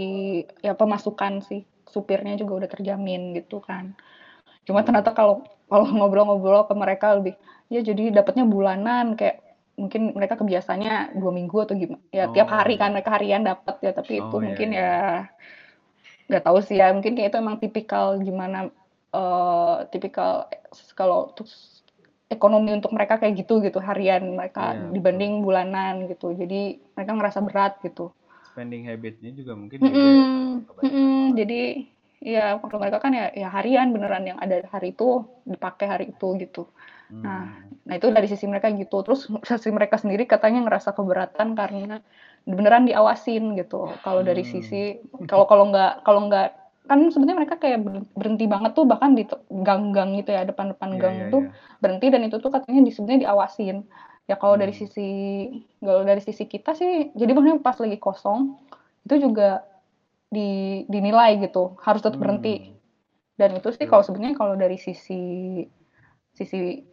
ya 0.62 0.79
pemasukan 0.79 1.43
si 1.43 1.67
supirnya 1.88 2.37
juga 2.37 2.64
udah 2.64 2.68
terjamin 2.70 3.35
gitu 3.37 3.59
kan 3.64 3.96
cuma 4.68 4.85
ternyata 4.85 5.16
kalau 5.16 5.44
kalau 5.68 5.88
ngobrol-ngobrol 5.96 6.68
ke 6.68 6.74
mereka 6.77 7.16
lebih 7.16 7.35
ya 7.68 7.81
jadi 7.85 8.12
dapatnya 8.12 8.48
bulanan 8.48 9.16
kayak 9.16 9.44
mungkin 9.79 10.11
mereka 10.11 10.35
kebiasaannya 10.35 11.14
dua 11.14 11.31
minggu 11.31 11.57
atau 11.62 11.74
gimana 11.79 12.03
ya 12.11 12.27
oh. 12.27 12.35
tiap 12.35 12.51
hari 12.51 12.74
kan 12.74 12.90
mereka 12.90 13.14
harian 13.14 13.46
dapat 13.46 13.79
ya 13.79 13.92
tapi 13.94 14.18
oh, 14.18 14.27
itu 14.27 14.37
iya, 14.37 14.44
mungkin 14.44 14.68
iya. 14.74 14.83
ya 14.83 14.94
nggak 16.29 16.44
tahu 16.44 16.59
sih 16.61 16.77
ya 16.77 16.92
mungkin 16.92 17.14
kayak 17.14 17.31
itu 17.33 17.38
emang 17.38 17.57
tipikal 17.62 18.18
gimana 18.20 18.68
uh, 19.14 19.87
tipikal 19.88 20.51
kalau 20.98 21.33
ekonomi 22.29 22.77
untuk 22.77 22.92
mereka 22.92 23.16
kayak 23.16 23.40
gitu 23.40 23.64
gitu 23.64 23.81
harian 23.81 24.37
mereka 24.37 24.77
yeah, 24.77 24.92
dibanding 24.92 25.40
betul. 25.40 25.44
bulanan 25.46 25.94
gitu 26.11 26.29
jadi 26.37 26.77
mereka 26.92 27.12
ngerasa 27.16 27.38
berat 27.46 27.72
gitu 27.81 28.12
spending 28.59 28.90
habitnya 28.90 29.31
juga 29.31 29.55
mungkin 29.55 29.79
mm 29.79 29.90
-hmm. 29.94 30.18
mm 30.83 30.90
-hmm. 30.90 31.23
jadi 31.38 31.62
ya 32.18 32.59
kalau 32.59 32.83
mereka 32.83 32.99
kan 32.99 33.14
ya, 33.14 33.31
ya 33.31 33.47
harian 33.55 33.94
beneran 33.94 34.27
yang 34.27 34.38
ada 34.42 34.66
hari 34.75 34.90
itu 34.90 35.23
dipakai 35.47 35.87
hari 35.87 36.11
itu 36.11 36.35
gitu 36.42 36.66
Nah, 37.09 37.57
hmm. 37.57 37.88
nah 37.88 37.94
itu 37.97 38.09
dari 38.12 38.29
sisi 38.29 38.44
mereka 38.44 38.68
gitu. 38.73 39.01
Terus 39.01 39.29
sisi 39.49 39.71
mereka 39.73 39.97
sendiri 39.97 40.29
katanya 40.29 40.68
ngerasa 40.68 40.92
keberatan 40.92 41.57
karena 41.57 42.05
beneran 42.44 42.85
diawasin 42.85 43.57
gitu. 43.57 43.88
Kalau 44.05 44.21
dari 44.21 44.44
hmm. 44.44 44.53
sisi 44.53 45.01
kalau 45.25 45.49
kalau 45.49 45.73
nggak 45.73 46.05
kalau 46.05 46.29
nggak 46.29 46.49
kan 46.88 47.05
sebenarnya 47.12 47.37
mereka 47.44 47.57
kayak 47.61 47.85
berhenti 48.16 48.49
banget 48.49 48.73
tuh 48.73 48.88
bahkan 48.88 49.12
di 49.12 49.29
gang-gang 49.53 50.16
gitu 50.25 50.33
ya 50.33 50.49
depan-depan 50.49 50.97
yeah, 50.97 51.01
gang 51.01 51.16
yeah, 51.21 51.29
tuh 51.29 51.42
yeah. 51.44 51.77
berhenti 51.85 52.07
dan 52.09 52.25
itu 52.25 52.37
tuh 52.40 52.49
katanya 52.49 52.81
di 52.85 52.92
sebenarnya 52.92 53.29
diawasin. 53.29 53.85
Ya 54.29 54.37
kalau 54.37 54.55
hmm. 54.55 54.62
dari 54.62 54.75
sisi 54.77 55.09
kalau 55.81 56.05
dari 56.05 56.21
sisi 56.21 56.45
kita 56.45 56.77
sih 56.77 57.17
jadi 57.17 57.33
maksudnya 57.33 57.64
pas 57.64 57.81
lagi 57.81 57.97
kosong 57.97 58.61
itu 59.09 59.14
juga 59.25 59.64
di 60.29 60.85
dinilai 60.85 61.41
gitu 61.41 61.81
harus 61.81 62.05
tetap 62.05 62.21
hmm. 62.21 62.25
berhenti. 62.25 62.57
Dan 63.38 63.57
itu 63.57 63.73
sih 63.73 63.87
kalau 63.88 64.05
sebenarnya 64.05 64.37
kalau 64.37 64.55
dari 64.59 64.77
sisi 64.77 65.64
sisi 66.37 66.85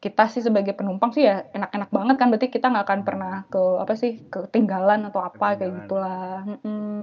kita 0.00 0.32
sih 0.32 0.40
sebagai 0.40 0.72
penumpang 0.72 1.12
sih 1.12 1.28
ya 1.28 1.44
enak-enak 1.52 1.90
banget 1.92 2.16
kan 2.16 2.26
berarti 2.32 2.48
kita 2.48 2.72
nggak 2.72 2.84
akan 2.88 3.00
pernah 3.04 3.34
ke 3.52 3.60
apa 3.84 3.94
sih 4.00 4.24
ketinggalan 4.32 5.12
atau 5.12 5.20
apa 5.20 5.60
kayak 5.60 5.84
gitulah 5.84 6.44
mm 6.64 7.00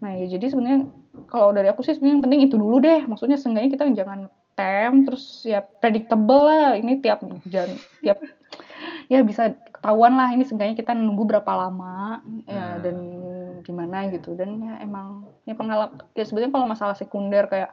nah 0.00 0.12
ya 0.16 0.26
jadi 0.36 0.52
sebenarnya 0.52 0.80
kalau 1.28 1.52
dari 1.52 1.68
aku 1.68 1.80
sih 1.80 1.96
sebenarnya 1.96 2.14
yang 2.16 2.24
penting 2.24 2.42
itu 2.44 2.56
dulu 2.60 2.76
deh 2.80 3.08
maksudnya 3.08 3.40
seenggaknya 3.40 3.70
kita 3.72 3.84
jangan 4.04 4.20
tem 4.54 4.92
terus 5.04 5.44
ya 5.44 5.60
predictable 5.60 6.44
lah 6.44 6.76
ini 6.76 7.00
tiap 7.00 7.24
jam 7.48 7.68
tiap 8.04 8.20
ya 9.08 9.20
bisa 9.20 9.52
ketahuan 9.70 10.16
lah 10.16 10.32
ini 10.32 10.48
seenggaknya 10.48 10.76
kita 10.80 10.96
nunggu 10.96 11.24
berapa 11.28 11.52
lama 11.52 12.24
ya 12.48 12.56
nah. 12.56 12.74
dan 12.80 12.96
gimana 13.64 14.08
gitu 14.12 14.36
dan 14.36 14.60
ya 14.60 14.74
emang 14.84 15.24
ya 15.48 15.56
pengalaman 15.56 15.96
ya 16.12 16.24
sebenarnya 16.24 16.52
kalau 16.52 16.66
masalah 16.68 16.96
sekunder 16.96 17.48
kayak 17.48 17.72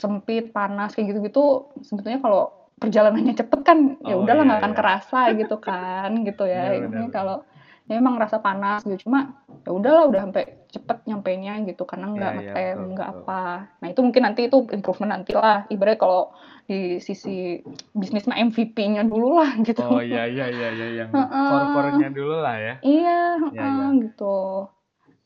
sempit 0.00 0.52
panas 0.52 0.96
kayak 0.96 1.12
gitu-gitu 1.12 1.68
sebetulnya 1.84 2.24
kalau 2.24 2.60
perjalanannya 2.80 3.36
cepet 3.36 3.60
kan 3.60 3.78
ya 4.00 4.16
oh, 4.16 4.24
udahlah 4.24 4.48
nggak 4.48 4.56
iya, 4.56 4.64
akan 4.64 4.72
iya. 4.72 4.78
kerasa 4.80 5.20
gitu 5.36 5.56
kan 5.60 6.10
gitu 6.24 6.44
ya 6.48 6.72
iya, 6.72 6.88
ini 6.88 7.12
kalau 7.12 7.44
ya 7.90 7.98
emang 7.98 8.14
rasa 8.22 8.38
panas 8.38 8.86
gitu 8.86 9.10
cuma 9.10 9.42
ya 9.66 9.74
udahlah 9.74 10.06
udah 10.06 10.20
sampai 10.30 10.44
cepet 10.70 10.98
nyampe 11.10 11.34
nya 11.42 11.58
gitu 11.66 11.82
karena 11.82 12.06
nggak 12.14 12.32
yeah, 12.38 12.44
ngetem 12.46 12.78
nggak 12.94 13.10
yeah, 13.10 13.22
apa 13.26 13.42
nah 13.82 13.86
itu 13.90 14.00
mungkin 14.06 14.22
nanti 14.22 14.40
itu 14.46 14.58
improvement 14.70 15.10
nanti 15.10 15.34
lah 15.34 15.66
ibarat 15.66 15.98
kalau 15.98 16.30
di 16.70 17.02
sisi 17.02 17.58
bisnis 17.90 18.30
mah 18.30 18.38
MVP-nya 18.38 19.02
dulu 19.02 19.42
lah 19.42 19.58
gitu 19.66 19.82
oh 19.82 19.98
iya 19.98 20.30
iya 20.30 20.46
iya, 20.46 20.68
iya. 20.70 20.86
yang 21.02 21.10
uh 21.10 22.14
dulu 22.14 22.38
lah 22.38 22.56
ya 22.62 22.74
iya 22.86 23.42
uh 23.42 23.50
-uh, 23.50 23.90
gitu 23.98 24.70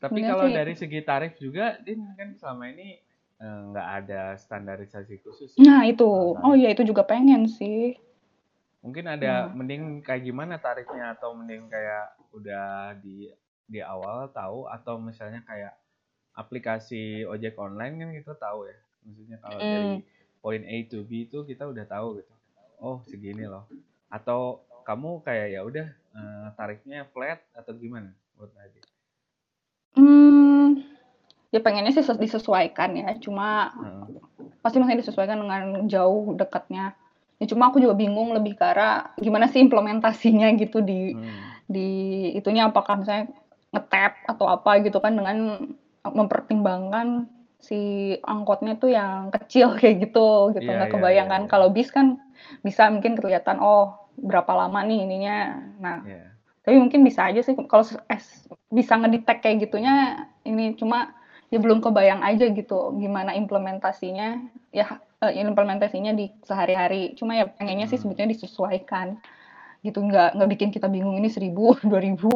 Tapi 0.05 0.21
Bener 0.21 0.29
kalau 0.37 0.45
sih. 0.45 0.53
dari 0.53 0.73
segi 0.77 0.99
tarif 1.01 1.33
juga, 1.41 1.81
Din 1.81 2.05
kan 2.13 2.37
selama 2.37 2.69
ini 2.69 2.99
eh, 3.41 3.59
nggak 3.73 3.87
ada 4.03 4.21
standarisasi 4.37 5.17
khusus. 5.25 5.57
Nah, 5.57 5.87
itu. 5.89 6.37
Nah, 6.37 6.45
Oh 6.45 6.53
iya, 6.53 6.69
itu 6.69 6.85
juga 6.85 7.07
pengen 7.07 7.49
sih. 7.49 7.97
Mungkin 8.85 9.05
ada 9.09 9.49
Nah. 9.49 9.57
mending 9.57 10.05
kayak 10.05 10.21
gimana 10.21 10.61
tarifnya 10.61 11.17
atau 11.17 11.33
mending 11.33 11.65
kayak 11.65 12.13
udah 12.29 12.93
di 13.01 13.33
di 13.65 13.81
awal 13.81 14.29
tahu 14.29 14.69
atau 14.69 15.01
misalnya 15.01 15.41
kayak 15.41 15.73
aplikasi 16.31 17.25
ojek 17.25 17.57
online 17.57 17.97
kan 17.97 18.09
kita 18.13 18.33
tahu 18.37 18.69
ya. 18.69 18.77
Maksudnya 19.01 19.37
kalau 19.41 19.57
Mm. 19.57 19.71
dari 19.73 19.93
poin 20.37 20.61
A 20.61 20.77
to 20.85 21.01
B 21.01 21.25
itu 21.25 21.41
kita 21.41 21.65
udah 21.65 21.85
tahu 21.89 22.21
gitu. 22.21 22.33
Oh, 22.77 23.01
segini 23.09 23.49
loh. 23.49 23.65
Atau 24.05 24.61
kamu 24.85 25.25
kayak 25.25 25.47
ya 25.49 25.61
udah 25.65 25.87
eh, 26.15 26.47
tarifnya 26.53 27.09
flat 27.09 27.41
atau 27.51 27.73
gimana 27.73 28.13
menurut 28.37 28.53
Nadine? 28.53 28.87
Hmm, 29.95 30.79
ya 31.49 31.59
pengennya 31.59 31.91
sih 31.91 32.03
ses- 32.03 32.21
disesuaikan 32.21 32.93
ya. 32.93 33.15
Cuma 33.17 33.71
Heeh. 33.73 34.05
pasti 34.61 34.77
masih 34.77 35.01
disesuaikan 35.01 35.41
dengan 35.41 35.89
jauh 35.89 36.35
dekatnya. 36.35 36.93
Ya 37.35 37.45
cuma 37.51 37.67
aku 37.67 37.83
juga 37.83 37.93
bingung 37.93 38.31
lebih 38.31 38.55
ke 38.55 38.63
arah 38.63 39.11
gimana 39.19 39.51
sih 39.51 39.59
implementasinya 39.59 40.47
gitu 40.55 40.79
di 40.79 41.11
Hmm. 41.13 41.41
di 41.65 41.87
itunya 42.33 42.69
apakah 42.69 43.01
misalnya 43.01 43.27
ngetap 43.73 44.21
atau 44.29 44.45
apa 44.45 44.79
gitu 44.79 45.01
kan 45.01 45.17
dengan 45.17 45.65
mempertimbangkan 46.05 47.25
si 47.57 48.13
angkotnya 48.21 48.77
tuh 48.77 48.93
yang 48.93 49.33
kecil 49.33 49.73
kayak 49.79 50.05
gitu 50.05 50.53
gitu 50.53 50.69
Iya, 50.69 50.77
nggak 50.77 50.89
iya, 50.89 50.95
kebayang 50.95 51.29
kan 51.29 51.41
iya. 51.45 51.49
kalau 51.49 51.67
bis 51.73 51.89
kan 51.89 52.21
bisa 52.61 52.87
mungkin 52.87 53.17
kelihatan 53.17 53.57
oh 53.57 53.97
berapa 54.15 54.51
lama 54.53 54.85
nih 54.85 55.03
ininya 55.03 55.37
nah 55.81 55.97
Iya. 56.05 56.29
tapi 56.61 56.77
mungkin 56.77 57.01
bisa 57.01 57.25
aja 57.25 57.41
sih 57.41 57.57
kalau 57.65 57.83
es- 58.07 58.45
bisa 58.69 58.93
ngedetect 58.95 59.41
kayak 59.41 59.65
gitunya 59.65 60.23
ini 60.45 60.77
cuma 60.77 61.17
ya 61.49 61.57
belum 61.57 61.81
kebayang 61.81 62.21
aja 62.21 62.45
gitu 62.49 62.93
gimana 62.95 63.33
implementasinya 63.33 64.45
ya 64.69 65.01
eh, 65.21 65.33
implementasinya 65.37 66.11
di 66.11 66.27
sehari-hari 66.41 67.15
cuma 67.15 67.35
ya 67.35 67.45
pengennya 67.47 67.85
sih 67.85 67.95
Hmm. 67.95 68.11
sebetulnya 68.11 68.33
disesuaikan 68.33 69.15
gitu 69.79 70.01
nggak 70.01 70.33
nggak 70.33 70.49
bikin 70.49 70.69
kita 70.73 70.89
bingung 70.89 71.13
ini 71.15 71.29
seribu 71.29 71.77
dua 71.89 72.01
ribu 72.01 72.31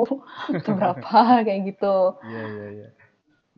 atau 0.48 0.72
berapa 0.78 1.10
kayak 1.46 1.62
gitu 1.74 1.96
Iya, 2.22 2.44
iya, 2.46 2.68
iya. 2.78 2.88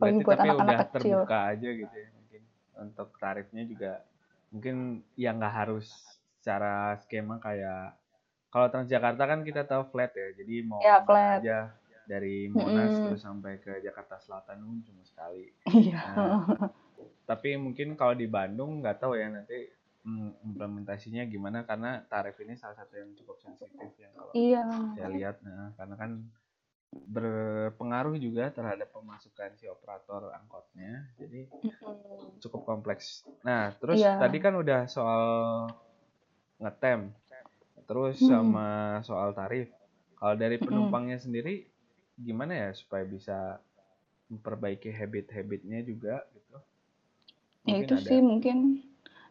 Berarti 0.00 0.22
buat 0.24 0.36
tapi 0.36 0.48
anak-anak 0.48 0.72
udah 0.74 0.88
kecil. 0.90 1.18
terbuka 1.22 1.38
aja 1.52 1.68
gitu 1.70 1.94
ya 1.94 2.08
mungkin 2.10 2.42
untuk 2.80 3.08
tarifnya 3.16 3.62
juga 3.62 3.92
mungkin 4.48 4.76
ya 5.14 5.30
nggak 5.32 5.54
harus 5.54 5.86
secara 6.40 6.98
skema 6.98 7.38
kayak 7.38 7.94
kalau 8.48 8.66
Transjakarta 8.68 9.22
kan 9.24 9.40
kita 9.40 9.62
tahu 9.62 9.86
flat 9.88 10.10
ya 10.12 10.28
jadi 10.34 10.54
mau 10.66 10.80
Ya, 10.80 10.98
flat. 11.00 11.40
aja 11.40 11.58
dari 12.02 12.50
Monas 12.50 12.90
Mm-mm. 12.98 13.06
terus 13.06 13.22
sampai 13.22 13.62
ke 13.62 13.78
Jakarta 13.78 14.18
Selatan 14.18 14.58
pun 14.58 14.82
cuma 14.82 15.02
sekali 15.06 15.54
iya 15.70 16.02
Nah, 16.02 16.42
tapi 17.22 17.54
mungkin 17.54 17.94
kalau 17.94 18.18
di 18.18 18.26
Bandung 18.26 18.82
nggak 18.82 18.98
tahu 18.98 19.14
ya 19.14 19.30
nanti 19.30 19.70
mm, 20.02 20.52
implementasinya 20.52 21.22
gimana 21.30 21.62
karena 21.62 22.02
tarif 22.10 22.36
ini 22.42 22.58
salah 22.58 22.76
satu 22.76 22.98
yang 22.98 23.10
cukup 23.14 23.38
sensitif 23.38 23.90
ya 23.98 24.10
kalau 24.14 24.32
iya. 24.34 24.64
saya 24.98 25.08
lihat 25.10 25.36
nah, 25.46 25.70
karena 25.78 25.94
kan 25.94 26.10
berpengaruh 26.92 28.20
juga 28.20 28.52
terhadap 28.52 28.92
pemasukan 28.92 29.56
si 29.56 29.64
operator 29.64 30.28
angkotnya 30.28 31.08
jadi 31.16 31.48
cukup 32.44 32.68
kompleks. 32.68 33.24
Nah 33.40 33.72
terus 33.80 33.96
Iya. 33.96 34.20
tadi 34.20 34.38
kan 34.44 34.52
udah 34.60 34.84
soal 34.92 35.24
ngetem 36.60 37.08
terus 37.88 38.20
sama 38.20 39.00
soal 39.08 39.32
tarif. 39.32 39.72
Kalau 40.20 40.36
dari 40.36 40.60
penumpangnya 40.60 41.18
sendiri 41.18 41.64
gimana 42.14 42.68
ya 42.68 42.70
supaya 42.76 43.08
bisa 43.08 43.58
memperbaiki 44.28 44.92
habit-habitnya 44.92 45.80
juga 45.82 46.22
gitu 46.36 46.60
ya 47.62 47.78
Mungkin 47.78 47.86
itu 47.86 47.94
ada- 47.94 48.06
sih 48.08 48.20
mungkin 48.20 48.56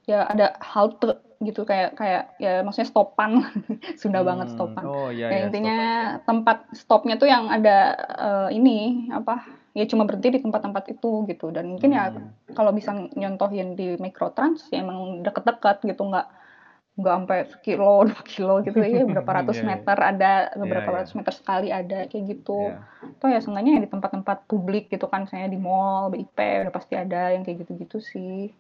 ya 0.07 0.25
ada 0.25 0.57
halte 0.59 1.19
gitu 1.41 1.65
kayak 1.65 1.97
kayak 1.97 2.23
ya 2.37 2.61
maksudnya 2.61 2.89
stopan. 2.89 3.41
Sunda 4.01 4.21
banget 4.21 4.47
Hmm, 4.49 4.55
stopan. 4.55 4.83
Oh 4.85 5.09
iya 5.09 5.25
ya 5.29 5.37
ya 5.37 5.45
intinya 5.49 5.77
tempat 6.21 6.57
stopnya 6.71 7.17
tuh 7.17 7.29
yang 7.29 7.49
ada 7.49 7.97
eh, 7.97 8.49
ini 8.55 9.09
apa 9.09 9.41
ya 9.73 9.87
cuma 9.89 10.05
berhenti 10.05 10.37
di 10.37 10.39
tempat-tempat 10.41 10.83
itu 10.93 11.25
gitu. 11.25 11.49
Dan 11.49 11.75
mungkin 11.77 11.91
ya 11.91 12.13
Hmm. 12.13 12.29
kalau 12.53 12.71
bisa 12.71 12.93
nyontohin 12.93 13.73
di 13.73 13.97
mikrotrans 13.97 14.69
ya 14.69 14.85
emang 14.85 15.25
deket-deket 15.25 15.81
gitu 15.85 16.03
nggak 16.05 16.27
nggak 16.91 17.13
sampai 17.17 17.39
sekilo 17.47 17.91
dua 18.09 18.21
kilo 18.27 18.53
gitu 18.61 18.77
ya 18.77 19.03
berapa 19.07 19.31
ratus 19.41 19.57
Iya, 19.57 19.63
iya. 19.63 19.69
meter 19.71 19.97
ada 19.97 20.31
beberapa 20.53 20.87
Iya, 20.87 20.93
iya. 20.93 20.99
ratus 21.03 21.13
meter 21.15 21.33
sekali 21.33 21.67
ada 21.71 21.97
kayak 22.05 22.23
gitu. 22.31 22.59
Toh 23.17 23.27
ya 23.31 23.39
seenggaknya 23.39 23.71
ya 23.77 23.81
di 23.85 23.89
tempat-tempat 23.89 24.37
publik 24.45 24.91
gitu 24.91 25.05
kan 25.07 25.23
misalnya 25.25 25.49
di 25.49 25.59
mall 25.59 26.11
BIP 26.11 26.37
udah 26.67 26.73
pasti 26.73 26.93
ada 26.95 27.31
yang 27.31 27.43
kayak 27.43 27.63
gitu-gitu 27.67 27.97
sih 27.99 28.51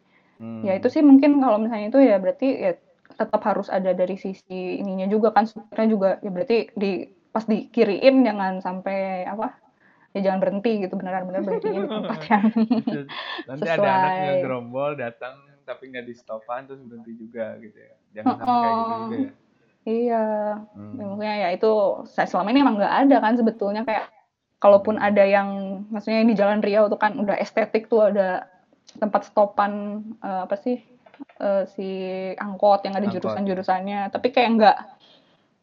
Hmm. 0.41 0.65
ya 0.65 0.73
itu 0.73 0.89
sih 0.89 1.05
mungkin 1.05 1.37
kalau 1.37 1.61
misalnya 1.61 1.93
itu 1.93 2.01
ya 2.01 2.17
berarti 2.17 2.47
ya 2.49 2.73
tetap 3.13 3.45
harus 3.45 3.69
ada 3.69 3.93
dari 3.93 4.17
sisi 4.17 4.81
ininya 4.81 5.05
juga 5.05 5.29
kan 5.29 5.45
supirnya 5.45 5.85
juga 5.85 6.09
ya 6.17 6.33
berarti 6.33 6.73
di 6.73 7.05
pas 7.29 7.45
dikiriin 7.45 8.25
jangan 8.25 8.57
sampai 8.57 9.21
apa 9.29 9.53
ya 10.11 10.25
jangan 10.25 10.41
berhenti 10.41 10.81
gitu 10.81 10.97
beneran 10.97 11.29
bener 11.29 11.45
berhentinya 11.45 11.85
di 11.85 11.89
tempat 11.93 12.19
yang 12.33 12.43
nanti 13.45 13.67
ada 13.69 13.85
anak 13.85 14.11
Sesuai. 14.11 14.25
ngegerombol 14.41 14.91
datang 14.97 15.35
tapi 15.65 15.91
nggak 15.91 16.05
di 16.07 16.13
stopan 16.17 16.67
terus 16.67 16.81
berhenti 16.83 17.13
juga 17.17 17.57
gitu 17.61 17.77
ya. 17.77 17.93
Jangan 18.17 18.33
sampai 18.39 18.59
kayak 18.61 18.75
gitu 18.75 18.93
juga 18.97 19.15
ya. 19.17 19.31
iya. 19.87 20.25
Hmm. 20.75 20.93
Ya, 20.97 21.03
maksudnya 21.07 21.35
ya 21.37 21.49
itu 21.55 21.71
saya 22.09 22.27
selama 22.27 22.47
ini 22.53 22.59
emang 22.61 22.75
nggak 22.77 22.95
ada 23.07 23.17
kan 23.21 23.33
sebetulnya 23.37 23.81
kayak 23.87 24.05
kalaupun 24.61 25.01
ada 25.01 25.23
yang 25.25 25.81
maksudnya 25.89 26.21
di 26.21 26.35
Jalan 26.37 26.61
Riau 26.61 26.85
tuh 26.85 27.01
kan 27.01 27.17
udah 27.17 27.33
estetik 27.41 27.89
tuh 27.89 28.13
ada 28.13 28.45
tempat 28.99 29.25
stopan 29.25 30.03
eh, 30.21 30.41
apa 30.45 30.55
sih 30.59 30.77
eh, 31.41 31.63
si 31.73 31.89
angkot 32.37 32.85
yang 32.85 32.93
ada 32.97 33.09
Angkot. 33.09 33.21
jurusan-jurusannya. 33.21 34.13
Tapi 34.13 34.27
kayak 34.29 34.49
nggak 34.57 34.77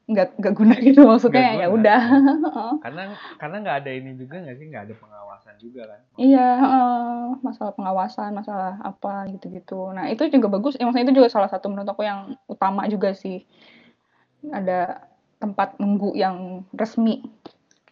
nggak 0.08 0.40
nggak 0.40 0.54
guna 0.56 0.74
gitu 0.80 1.04
maksudnya 1.04 1.46
ya 1.60 1.66
udah. 1.68 2.00
karena 2.84 3.02
karena 3.36 3.56
nggak 3.60 3.76
ada 3.84 3.90
ini 3.92 4.10
juga 4.16 4.40
nggak 4.40 4.56
sih? 4.56 4.66
Nggak 4.72 4.84
ada 4.88 4.94
pengawasan 4.96 5.54
juga 5.60 5.82
kan? 5.84 6.00
Iya 6.16 6.48
eh, 6.64 7.24
masalah 7.44 7.72
pengawasan 7.76 8.30
masalah 8.32 8.74
apa 8.80 9.28
gitu-gitu. 9.28 9.92
Nah 9.92 10.08
itu 10.08 10.24
juga 10.32 10.48
bagus. 10.48 10.80
Ya 10.80 10.88
maksudnya 10.88 11.12
itu 11.12 11.16
juga 11.20 11.28
salah 11.28 11.52
satu 11.52 11.68
menurut 11.68 11.92
aku 11.92 12.08
yang 12.08 12.34
utama 12.48 12.88
juga 12.88 13.12
sih. 13.12 13.44
Ada 14.48 15.04
tempat 15.38 15.76
nunggu 15.76 16.16
yang 16.16 16.64
resmi 16.72 17.22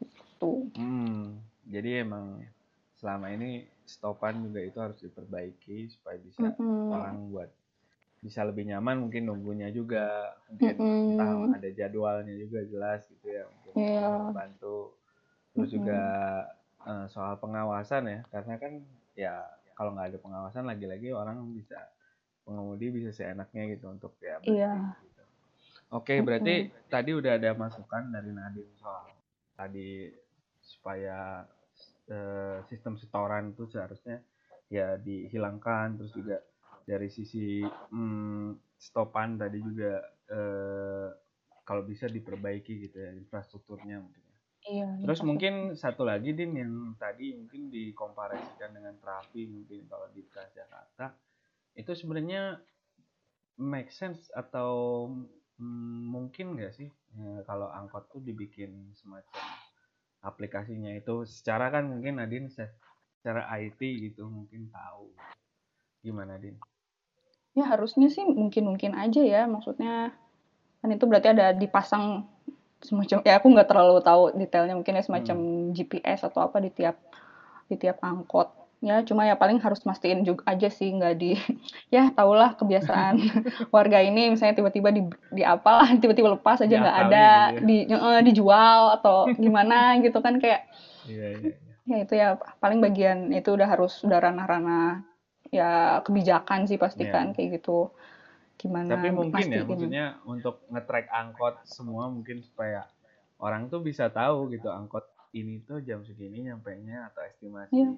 gitu. 0.01 0.73
Hmm, 0.75 1.39
jadi 1.69 2.03
emang 2.03 2.43
selama 2.97 3.29
ini 3.31 3.69
stopan 3.87 4.43
juga 4.43 4.61
itu 4.65 4.79
harus 4.81 4.99
diperbaiki 4.99 5.93
supaya 5.93 6.17
bisa 6.19 6.43
Mm-mm. 6.43 6.91
orang 6.91 7.31
buat 7.31 7.51
bisa 8.27 8.43
lebih 8.43 8.67
nyaman 8.67 9.07
mungkin 9.07 9.23
nunggunya 9.31 9.71
juga 9.71 10.35
mungkin 10.51 10.75
Mm-mm. 10.83 11.15
entah 11.15 11.31
ada 11.55 11.69
jadwalnya 11.71 12.35
juga 12.35 12.61
jelas 12.67 13.07
gitu 13.07 13.27
ya 13.31 13.47
mungkin 13.47 13.73
Iya. 13.79 14.09
membantu 14.27 14.99
terus 15.55 15.71
Mm-mm. 15.71 15.77
juga 15.79 16.01
eh, 16.91 17.07
soal 17.15 17.35
pengawasan 17.39 18.03
ya 18.11 18.21
karena 18.35 18.55
kan 18.59 18.73
ya 19.15 19.35
kalau 19.79 19.95
nggak 19.95 20.09
ada 20.11 20.19
pengawasan 20.19 20.65
lagi-lagi 20.67 21.15
orang 21.15 21.39
bisa 21.55 21.79
pengemudi 22.43 22.91
bisa 22.91 23.11
seenaknya 23.15 23.62
gitu 23.75 23.87
untuk 23.95 24.12
ya 24.19 24.39
berhenti 24.43 24.59
Iya. 24.59 24.75
gitu. 25.07 25.23
Oke, 25.95 26.19
berarti 26.19 26.55
tadi 26.91 27.11
udah 27.15 27.39
ada 27.39 27.51
masukan 27.55 28.11
dari 28.11 28.31
Nadine 28.35 28.75
soal 28.75 29.07
tadi 29.55 30.11
supaya 30.62 31.47
eh, 32.11 32.59
sistem 32.67 32.99
setoran 32.99 33.55
itu 33.55 33.67
seharusnya 33.71 34.19
ya 34.67 34.99
dihilangkan 34.99 35.95
terus 35.95 36.11
juga 36.11 36.43
dari 36.87 37.11
sisi 37.11 37.66
hmm, 37.66 38.79
stopan 38.79 39.35
tadi 39.35 39.59
juga 39.59 39.99
eh, 40.31 41.09
kalau 41.66 41.83
bisa 41.83 42.07
diperbaiki 42.07 42.87
gitu 42.87 42.96
ya 43.03 43.11
infrastrukturnya 43.11 43.99
mungkin. 43.99 44.22
ya. 44.22 44.37
Iya. 44.70 44.88
Terus 45.03 45.20
infrastruktur. 45.20 45.27
mungkin 45.27 45.55
satu 45.75 46.03
lagi 46.07 46.31
din 46.31 46.55
yang 46.55 46.72
tadi 46.94 47.35
mungkin 47.35 47.68
dikomparasikan 47.75 48.70
dengan 48.70 48.94
Trafi 49.03 49.42
mungkin 49.51 49.90
kalau 49.90 50.07
di 50.14 50.22
Transjakarta 50.31 51.07
itu 51.77 51.92
sebenarnya 51.92 52.62
make 53.61 53.90
sense 53.90 54.31
atau 54.33 54.70
mm, 55.59 56.01
mungkin 56.07 56.57
nggak 56.57 56.72
sih 56.72 56.88
eh, 56.88 57.40
kalau 57.44 57.68
angkot 57.68 58.09
tuh 58.14 58.22
dibikin 58.22 58.94
semacam 58.94 59.42
aplikasinya 60.25 60.92
itu 60.94 61.27
secara 61.29 61.68
kan 61.70 61.87
mungkin 61.87 62.22
Nadine 62.22 62.49
se- 62.49 62.75
secara 63.20 63.51
IT 63.59 63.81
gitu 63.81 64.27
mungkin 64.31 64.70
tahu 64.70 65.11
gimana 66.05 66.38
Din? 66.38 66.55
Ya 67.57 67.64
harusnya 67.73 68.12
sih 68.12 68.23
mungkin-mungkin 68.23 68.92
aja 68.92 69.23
ya 69.25 69.49
maksudnya 69.49 70.12
kan 70.85 70.88
itu 70.92 71.05
berarti 71.09 71.33
ada 71.33 71.57
dipasang 71.57 72.29
semacam 72.85 73.25
ya 73.25 73.40
aku 73.40 73.47
nggak 73.49 73.69
terlalu 73.73 73.99
tahu 74.05 74.23
detailnya 74.37 74.77
mungkin 74.77 75.01
ya 75.01 75.03
semacam 75.03 75.37
GPS 75.73 76.29
atau 76.29 76.45
apa 76.45 76.61
di 76.61 76.69
tiap 76.71 77.01
di 77.66 77.75
tiap 77.81 77.99
angkot 78.05 78.53
ya 78.85 79.01
cuma 79.03 79.25
ya 79.25 79.35
paling 79.40 79.57
harus 79.59 79.81
mastiin 79.88 80.21
juga 80.23 80.45
aja 80.53 80.69
sih 80.69 80.92
nggak 80.92 81.14
di 81.16 81.33
ya 81.95 82.12
tahulah 82.12 82.55
kebiasaan 82.61 83.16
warga 83.75 84.05
ini 84.05 84.37
misalnya 84.37 84.61
tiba-tiba 84.61 84.92
di 84.92 85.03
di 85.33 85.42
apalah 85.42 85.88
tiba-tiba 85.97 86.37
lepas 86.37 86.61
aja 86.61 86.77
nggak 86.77 86.99
ada 87.09 87.29
gitu 87.57 87.57
ya. 87.57 87.64
di 87.64 87.77
eh, 87.88 88.23
dijual 88.23 89.01
atau 89.01 89.33
gimana 89.33 89.97
gitu 90.05 90.21
kan 90.21 90.37
kayak 90.37 90.69
Iya 91.07 91.27
iya. 91.38 91.38
iya. 91.40 91.55
ya 91.87 91.97
itu 92.05 92.14
ya 92.19 92.29
paling 92.61 92.83
bagian 92.83 93.31
itu 93.33 93.49
udah 93.55 93.66
harus 93.71 93.97
udah 94.05 94.19
ranah-ranah 94.21 95.07
ya 95.53 96.01
kebijakan 96.03 96.67
sih 96.67 96.77
pastikan 96.77 97.31
Iya. 97.31 97.35
kayak 97.35 97.49
gitu 97.61 97.91
gimana 98.57 98.97
Tapi 98.97 99.09
mungkin 99.13 99.47
ya, 99.53 99.63
maksudnya 99.69 100.07
untuk 100.25 100.65
nge-track 100.73 101.07
angkot 101.13 101.61
semua 101.69 102.09
mungkin 102.09 102.41
supaya 102.41 102.89
orang 103.37 103.69
tuh 103.69 103.85
bisa 103.85 104.09
tahu 104.09 104.49
gitu 104.49 104.73
angkot 104.73 105.05
ini 105.37 105.61
tuh 105.69 105.85
jam 105.85 106.01
segini 106.09 106.41
nyampainya 106.49 107.13
atau 107.13 107.21
estimasi 107.29 107.77
Iya. 107.77 107.93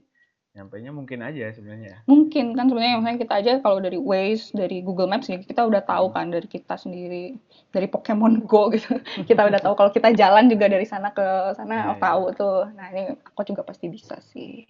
nyampainya 0.59 0.91
mungkin 0.91 1.23
aja 1.23 1.55
sebenarnya. 1.55 2.03
mungkin 2.11 2.57
kan 2.59 2.67
sebenarnya 2.67 2.99
misalnya 2.99 3.21
kita 3.23 3.35
aja 3.39 3.53
kalau 3.63 3.79
dari 3.79 3.95
Waze 4.01 4.51
dari 4.51 4.83
Google 4.83 5.07
Maps 5.07 5.31
ya 5.31 5.39
kita 5.39 5.63
udah 5.63 5.85
tahu 5.87 6.11
kan 6.11 6.35
dari 6.35 6.51
kita 6.51 6.75
sendiri 6.75 7.39
dari 7.71 7.87
Pokemon 7.87 8.43
Go 8.43 8.67
gitu 8.75 8.99
kita 9.29 9.47
udah 9.47 9.61
tahu 9.63 9.79
kalau 9.79 9.95
kita 9.95 10.11
jalan 10.19 10.51
juga 10.51 10.67
dari 10.67 10.83
sana 10.89 11.15
ke 11.15 11.55
sana 11.55 11.95
iya. 11.95 12.03
tahu 12.03 12.35
tuh 12.35 12.67
nah 12.75 12.91
ini 12.91 13.15
aku 13.15 13.47
juga 13.47 13.63
pasti 13.63 13.87
bisa 13.87 14.19
sih 14.19 14.67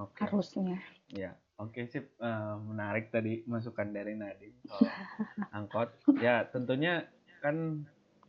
Oke. 0.00 0.24
harusnya 0.24 0.80
Ya, 1.12 1.36
oke 1.60 1.80
sip. 1.88 2.16
Eh, 2.20 2.56
menarik 2.64 3.08
tadi 3.12 3.44
masukan 3.48 3.88
dari 3.90 4.16
Nadine 4.16 4.56
soal 4.64 4.86
angkot. 5.56 5.90
Ya, 6.20 6.44
tentunya 6.48 7.04
kan 7.40 7.84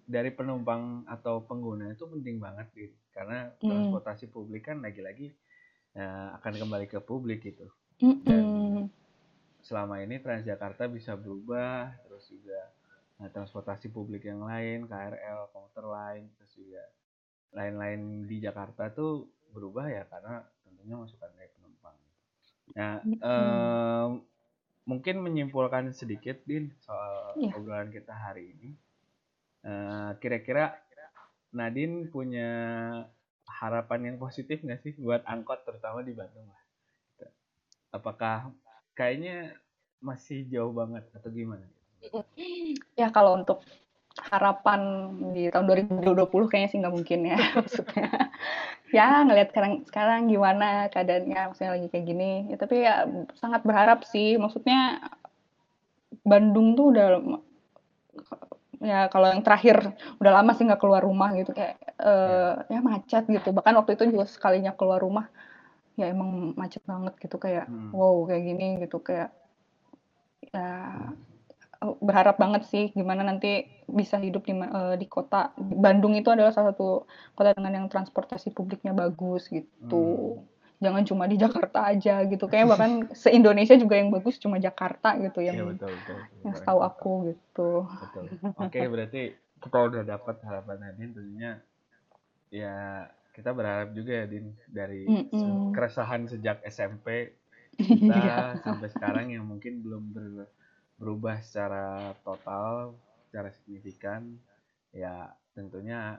dari 0.07 0.31
penumpang 0.31 1.03
atau 1.07 1.43
pengguna 1.43 1.91
itu 1.91 2.07
penting 2.07 2.39
banget 2.39 2.67
gitu. 2.75 2.97
Karena 3.11 3.51
transportasi 3.59 4.29
publik 4.31 4.69
kan 4.71 4.79
lagi-lagi 4.79 5.33
eh, 5.95 6.27
akan 6.39 6.53
kembali 6.55 6.87
ke 6.87 6.99
publik 7.03 7.43
gitu. 7.43 7.67
Mm-mm. 8.03 8.87
Selama 9.65 9.99
ini 9.99 10.21
Transjakarta 10.21 10.87
bisa 10.87 11.17
berubah, 11.17 11.91
terus 12.07 12.29
juga 12.31 12.71
nah, 13.19 13.27
transportasi 13.27 13.91
publik 13.91 14.29
yang 14.29 14.45
lain, 14.45 14.87
KRL, 14.87 15.51
komuter 15.51 15.85
lain, 15.89 16.29
terus 16.39 16.53
juga 16.55 16.83
lain-lain 17.51 18.29
di 18.29 18.37
Jakarta 18.37 18.93
tuh 18.93 19.27
berubah 19.51 19.89
ya 19.89 20.05
karena 20.05 20.43
tentunya 20.61 20.95
masukan 20.99 21.31
dari 21.33 21.49
Nah, 22.75 22.99
em, 23.05 24.09
mungkin 24.87 25.15
menyimpulkan 25.23 25.91
sedikit 25.95 26.39
din 26.47 26.71
soal 26.83 27.35
Iya. 27.39 27.55
obrolan 27.55 27.91
kita 27.91 28.11
hari 28.11 28.55
ini. 28.55 28.69
Eh, 29.67 30.11
kira-kira 30.23 30.75
Nadine 31.51 32.07
punya 32.11 32.49
harapan 33.47 34.13
yang 34.13 34.17
positif 34.19 34.59
nggak 34.63 34.83
sih 34.83 34.93
buat 34.99 35.23
angkot 35.23 35.63
terutama 35.63 36.03
di 36.03 36.11
Bandung 36.11 36.47
lah? 36.47 36.61
Apakah 37.91 38.51
kayaknya 38.93 39.55
masih 40.03 40.45
jauh 40.51 40.71
banget 40.75 41.07
atau 41.15 41.31
gimana? 41.31 41.63
ya 42.93 43.09
kalau 43.09 43.41
untuk 43.41 43.65
harapan 44.31 44.81
di 45.31 45.47
tahun 45.53 45.65
2020 45.69 46.49
kayaknya 46.49 46.69
sih 46.69 46.79
nggak 46.81 46.95
mungkin 46.95 47.19
ya. 47.29 47.37
Maksudnya 47.57 48.09
ya 48.89 49.07
ngelihat 49.27 49.49
sekarang 49.51 49.73
sekarang 49.85 50.19
gimana 50.31 50.87
keadaannya 50.87 51.51
maksudnya 51.51 51.71
lagi 51.75 51.87
kayak 51.91 52.05
gini. 52.07 52.31
Ya 52.49 52.55
tapi 52.57 52.75
ya 52.83 53.05
sangat 53.37 53.61
berharap 53.67 54.03
sih. 54.07 54.39
Maksudnya 54.39 55.03
Bandung 56.23 56.75
tuh 56.75 56.95
udah 56.95 57.07
ya 58.77 59.09
kalau 59.09 59.33
yang 59.33 59.41
terakhir 59.41 59.97
udah 60.21 60.31
lama 60.37 60.51
sih 60.53 60.63
nggak 60.65 60.81
keluar 60.81 61.03
rumah 61.03 61.29
gitu. 61.35 61.51
Kayak 61.53 61.77
eh, 61.99 62.53
ya 62.73 62.79
macet 62.81 63.23
gitu. 63.27 63.49
Bahkan 63.53 63.73
waktu 63.77 63.99
itu 63.99 64.03
juga 64.17 64.25
sekalinya 64.25 64.71
keluar 64.73 65.01
rumah 65.03 65.27
ya 65.97 66.09
emang 66.09 66.53
macet 66.55 66.81
banget 66.85 67.13
gitu. 67.21 67.37
Kayak 67.37 67.67
Hmm. 67.67 67.91
wow 67.91 68.23
kayak 68.25 68.43
gini 68.45 68.67
gitu. 68.85 68.97
Kayak 69.03 69.29
ya 70.55 70.69
berharap 71.81 72.41
banget 72.41 72.65
sih 72.65 72.89
gimana 72.93 73.21
nanti 73.21 73.69
bisa 73.85 74.17
hidup 74.17 74.43
di 74.49 74.53
eh, 74.57 74.95
di 74.97 75.05
kota 75.05 75.53
Bandung 75.57 76.17
itu 76.17 76.29
adalah 76.33 76.49
salah 76.49 76.73
satu 76.73 77.05
kota 77.37 77.53
dengan 77.53 77.83
yang 77.83 77.87
transportasi 77.87 78.49
publiknya 78.51 78.97
bagus 78.97 79.45
gitu 79.53 80.41
jangan 80.77 81.03
cuma 81.09 81.25
di 81.25 81.37
Jakarta 81.41 81.89
aja 81.89 82.21
gitu 82.29 82.45
kayak 82.45 82.65
bahkan 82.69 82.91
se 83.21 83.29
Indonesia 83.33 83.73
juga 83.77 83.97
yang 83.97 84.09
bagus 84.13 84.37
cuma 84.37 84.57
Jakarta 84.61 85.17
gitu 85.21 85.41
Iya 85.41 85.53
yang 85.53 85.73
betul 85.73 85.89
betul. 85.93 86.17
betul. 86.17 86.37
yang 86.45 86.53
setahu 86.57 86.79
aku 86.81 87.11
gitu 87.33 87.69
Betul. 87.87 88.25
Oke, 88.57 88.81
berarti 88.89 89.21
kita 89.57 89.77
udah 89.89 90.01
dapat 90.05 90.35
harapan 90.45 90.77
Nadine 90.81 91.13
tentunya 91.17 91.51
ya 92.53 93.05
kita 93.33 93.53
berharap 93.53 93.93
juga 93.93 94.11
ya 94.21 94.25
Din 94.25 94.53
dari 94.69 95.05
se- 95.05 95.45
Mm-mm. 95.45 95.73
keresahan 95.73 96.25
sejak 96.25 96.57
SMP 96.65 97.07
Iya. 97.77 98.01
kita 98.01 98.21
sampai 98.65 98.89
sekarang 98.89 99.25
yang 99.33 99.45
mungkin 99.45 99.81
belum 99.85 100.03
ber- 100.13 100.49
berubah 100.97 101.39
secara 101.45 102.13
total, 102.25 102.97
secara 103.29 103.49
signifikan 103.53 104.37
ya 104.91 105.29
tentunya 105.53 106.17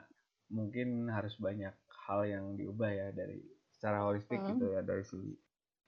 mungkin 0.49 1.11
harus 1.11 1.35
banyak 1.37 1.75
hal 2.09 2.21
yang 2.25 2.57
diubah 2.57 2.89
ya 2.89 3.09
dari 3.13 3.43
secara 3.75 4.07
holistik 4.07 4.41
Hmm. 4.41 4.55
gitu 4.57 4.65
ya 4.73 4.81
dari 4.81 5.05
segi 5.05 5.35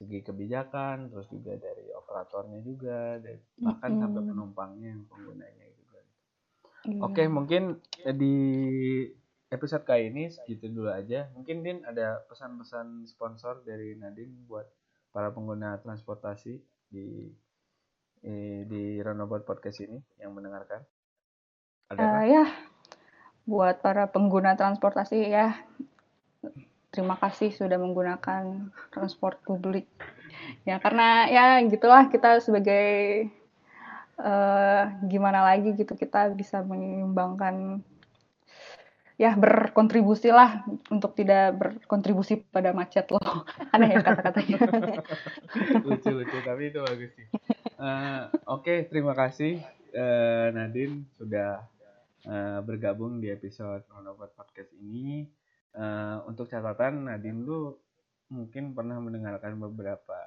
segi 0.00 0.18
kebijakan 0.24 1.12
terus 1.12 1.28
juga 1.28 1.56
dari 1.60 1.92
operatornya 1.92 2.60
juga 2.64 3.20
dan 3.20 3.36
bahkan 3.60 3.92
sampai 4.00 4.20
Mm-mm. 4.20 4.30
penumpangnya 4.32 4.88
yang 4.96 5.04
penggunanya 5.08 5.66
juga 5.76 5.98
Iya. 6.80 7.00
Oke, 7.04 7.28
mungkin 7.28 7.76
di 8.16 8.34
episode 9.50 9.84
kali 9.84 10.08
ini 10.08 10.32
segitu 10.32 10.70
dulu 10.70 10.88
aja. 10.88 11.28
Mungkin 11.36 11.60
Din 11.60 11.78
ada 11.84 12.22
pesan-pesan 12.24 13.04
sponsor 13.04 13.60
dari 13.66 13.98
Nadine 13.98 14.46
buat 14.48 14.64
para 15.10 15.28
pengguna 15.34 15.76
transportasi 15.82 16.56
di 16.88 17.28
eh, 18.24 18.64
di 18.68 18.98
Roundabout 19.00 19.44
Podcast 19.44 19.80
ini 19.84 19.98
yang 20.20 20.36
mendengarkan. 20.36 20.82
Ada 21.90 21.98
kah? 21.98 22.22
ya 22.22 22.44
buat 23.50 23.82
para 23.82 24.06
pengguna 24.06 24.54
transportasi 24.54 25.26
ya 25.26 25.58
terima 26.94 27.18
kasih 27.18 27.50
sudah 27.50 27.82
menggunakan 27.82 28.70
transport 28.94 29.42
publik 29.42 29.90
ya 30.62 30.78
karena 30.78 31.26
ya 31.26 31.44
gitulah 31.66 32.06
kita 32.06 32.38
sebagai 32.38 33.26
eh, 34.22 34.82
gimana 35.06 35.42
lagi 35.42 35.74
gitu 35.74 35.98
kita 35.98 36.30
bisa 36.30 36.62
menyumbangkan 36.62 37.82
ya 39.20 39.36
berkontribusi 39.36 40.32
lah 40.32 40.64
untuk 40.88 41.12
tidak 41.12 41.52
berkontribusi 41.60 42.40
pada 42.40 42.72
macet 42.72 43.10
loh 43.12 43.44
ada 43.74 43.84
ya 43.84 44.00
kata-katanya 44.00 44.56
lucu 45.90 46.10
lucu 46.14 46.38
tapi 46.40 46.72
itu 46.72 46.80
bagus 46.80 47.10
sih. 47.18 47.26
Eh, 47.80 48.22
Oke, 48.44 48.84
terima 48.92 49.16
kasih 49.16 49.56
eh, 49.96 50.46
Nadine 50.52 51.08
sudah 51.16 51.64
eh, 52.28 52.60
bergabung 52.60 53.24
di 53.24 53.32
episode 53.32 53.88
Roundabout 53.88 54.36
Podcast 54.36 54.68
ini. 54.76 55.24
Eh, 55.72 56.16
untuk 56.28 56.44
catatan 56.52 57.08
Nadine 57.08 57.40
lu 57.40 57.72
mungkin 58.28 58.76
pernah 58.76 59.00
mendengarkan 59.00 59.56
beberapa 59.56 60.18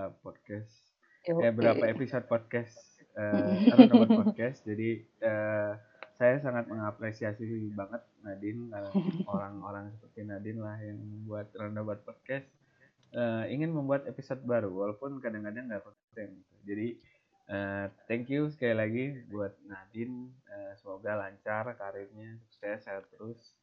eh, 0.00 0.10
podcast 0.24 0.96
ya 1.28 1.52
beberapa 1.52 1.84
episode 1.92 2.24
podcast 2.24 2.72
eh 3.20 3.68
Roundabout 3.76 4.24
podcast. 4.24 4.64
Jadi 4.64 5.04
eh, 5.04 5.72
saya 6.16 6.40
sangat 6.40 6.72
mengapresiasi 6.72 7.68
banget 7.76 8.00
Nadine 8.24 8.72
orang-orang 9.32 9.92
seperti 9.92 10.24
Nadine 10.24 10.60
lah 10.64 10.80
yang 10.80 10.96
membuat 10.96 11.52
Roundabout 11.52 12.00
podcast 12.00 12.48
eh, 13.14 13.44
ingin 13.50 13.70
membuat 13.70 14.04
episode 14.04 14.42
baru 14.42 14.70
walaupun 14.70 15.18
kadang-kadang 15.18 15.70
nggak 15.70 15.82
konsisten 15.82 16.34
gitu. 16.36 16.54
jadi 16.66 16.88
eh, 17.46 17.86
thank 18.06 18.26
you 18.28 18.50
sekali 18.50 18.74
lagi 18.74 19.04
buat 19.30 19.54
Nadine 19.64 20.30
Eh, 20.54 20.72
semoga 20.78 21.18
lancar 21.18 21.66
karirnya 21.74 22.38
sukses 22.46 22.86
sehat 22.86 23.10
terus 23.10 23.58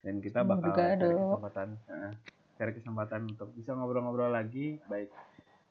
dan 0.00 0.24
kita 0.24 0.40
bakal 0.40 0.72
Semoga 0.72 0.96
cari 0.96 1.12
dong. 1.12 1.20
kesempatan 1.28 1.68
eh, 1.84 2.12
cari 2.56 2.72
kesempatan 2.72 3.20
untuk 3.28 3.48
bisa 3.52 3.76
ngobrol-ngobrol 3.76 4.32
lagi 4.32 4.80
baik 4.88 5.12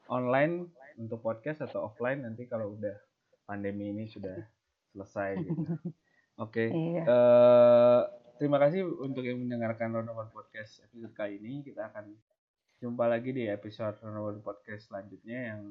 online 0.06 0.70
untuk 0.94 1.18
podcast 1.22 1.66
atau 1.66 1.90
offline 1.90 2.22
nanti 2.22 2.46
kalau 2.46 2.78
udah 2.78 2.94
pandemi 3.46 3.90
ini 3.90 4.06
sudah 4.06 4.38
selesai 4.94 5.42
gitu. 5.42 5.58
Oke. 6.44 6.70
Iya. 6.70 7.02
eh, 7.02 8.00
terima 8.38 8.62
kasih 8.62 8.86
untuk 8.86 9.26
yang 9.26 9.42
mendengarkan 9.42 9.90
Roundabout 9.90 10.30
Podcast 10.30 10.86
episode 10.86 11.14
kali 11.18 11.42
ini. 11.42 11.66
Kita 11.66 11.90
akan 11.90 12.14
jumpa 12.80 13.04
lagi 13.04 13.36
di 13.36 13.44
episode 13.44 14.00
Roundabout 14.00 14.40
Podcast 14.40 14.88
selanjutnya 14.88 15.52
yang 15.52 15.62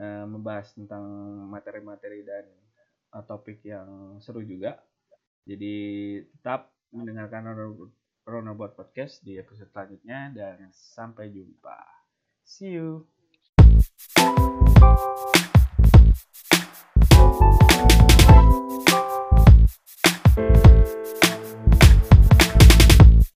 eh, 0.00 0.24
membahas 0.24 0.72
tentang 0.72 1.04
materi-materi 1.52 2.24
dan 2.24 2.48
eh, 3.12 3.24
topik 3.28 3.60
yang 3.60 4.16
seru 4.24 4.40
juga. 4.40 4.80
Jadi 5.44 5.76
tetap 6.32 6.72
mendengarkan 6.96 7.76
Roundabout 8.24 8.72
Podcast 8.72 9.20
di 9.20 9.36
episode 9.36 9.68
selanjutnya 9.68 10.32
dan 10.32 10.72
sampai 10.72 11.28
jumpa. 11.28 11.76
See 12.40 12.72
you. 12.72 13.04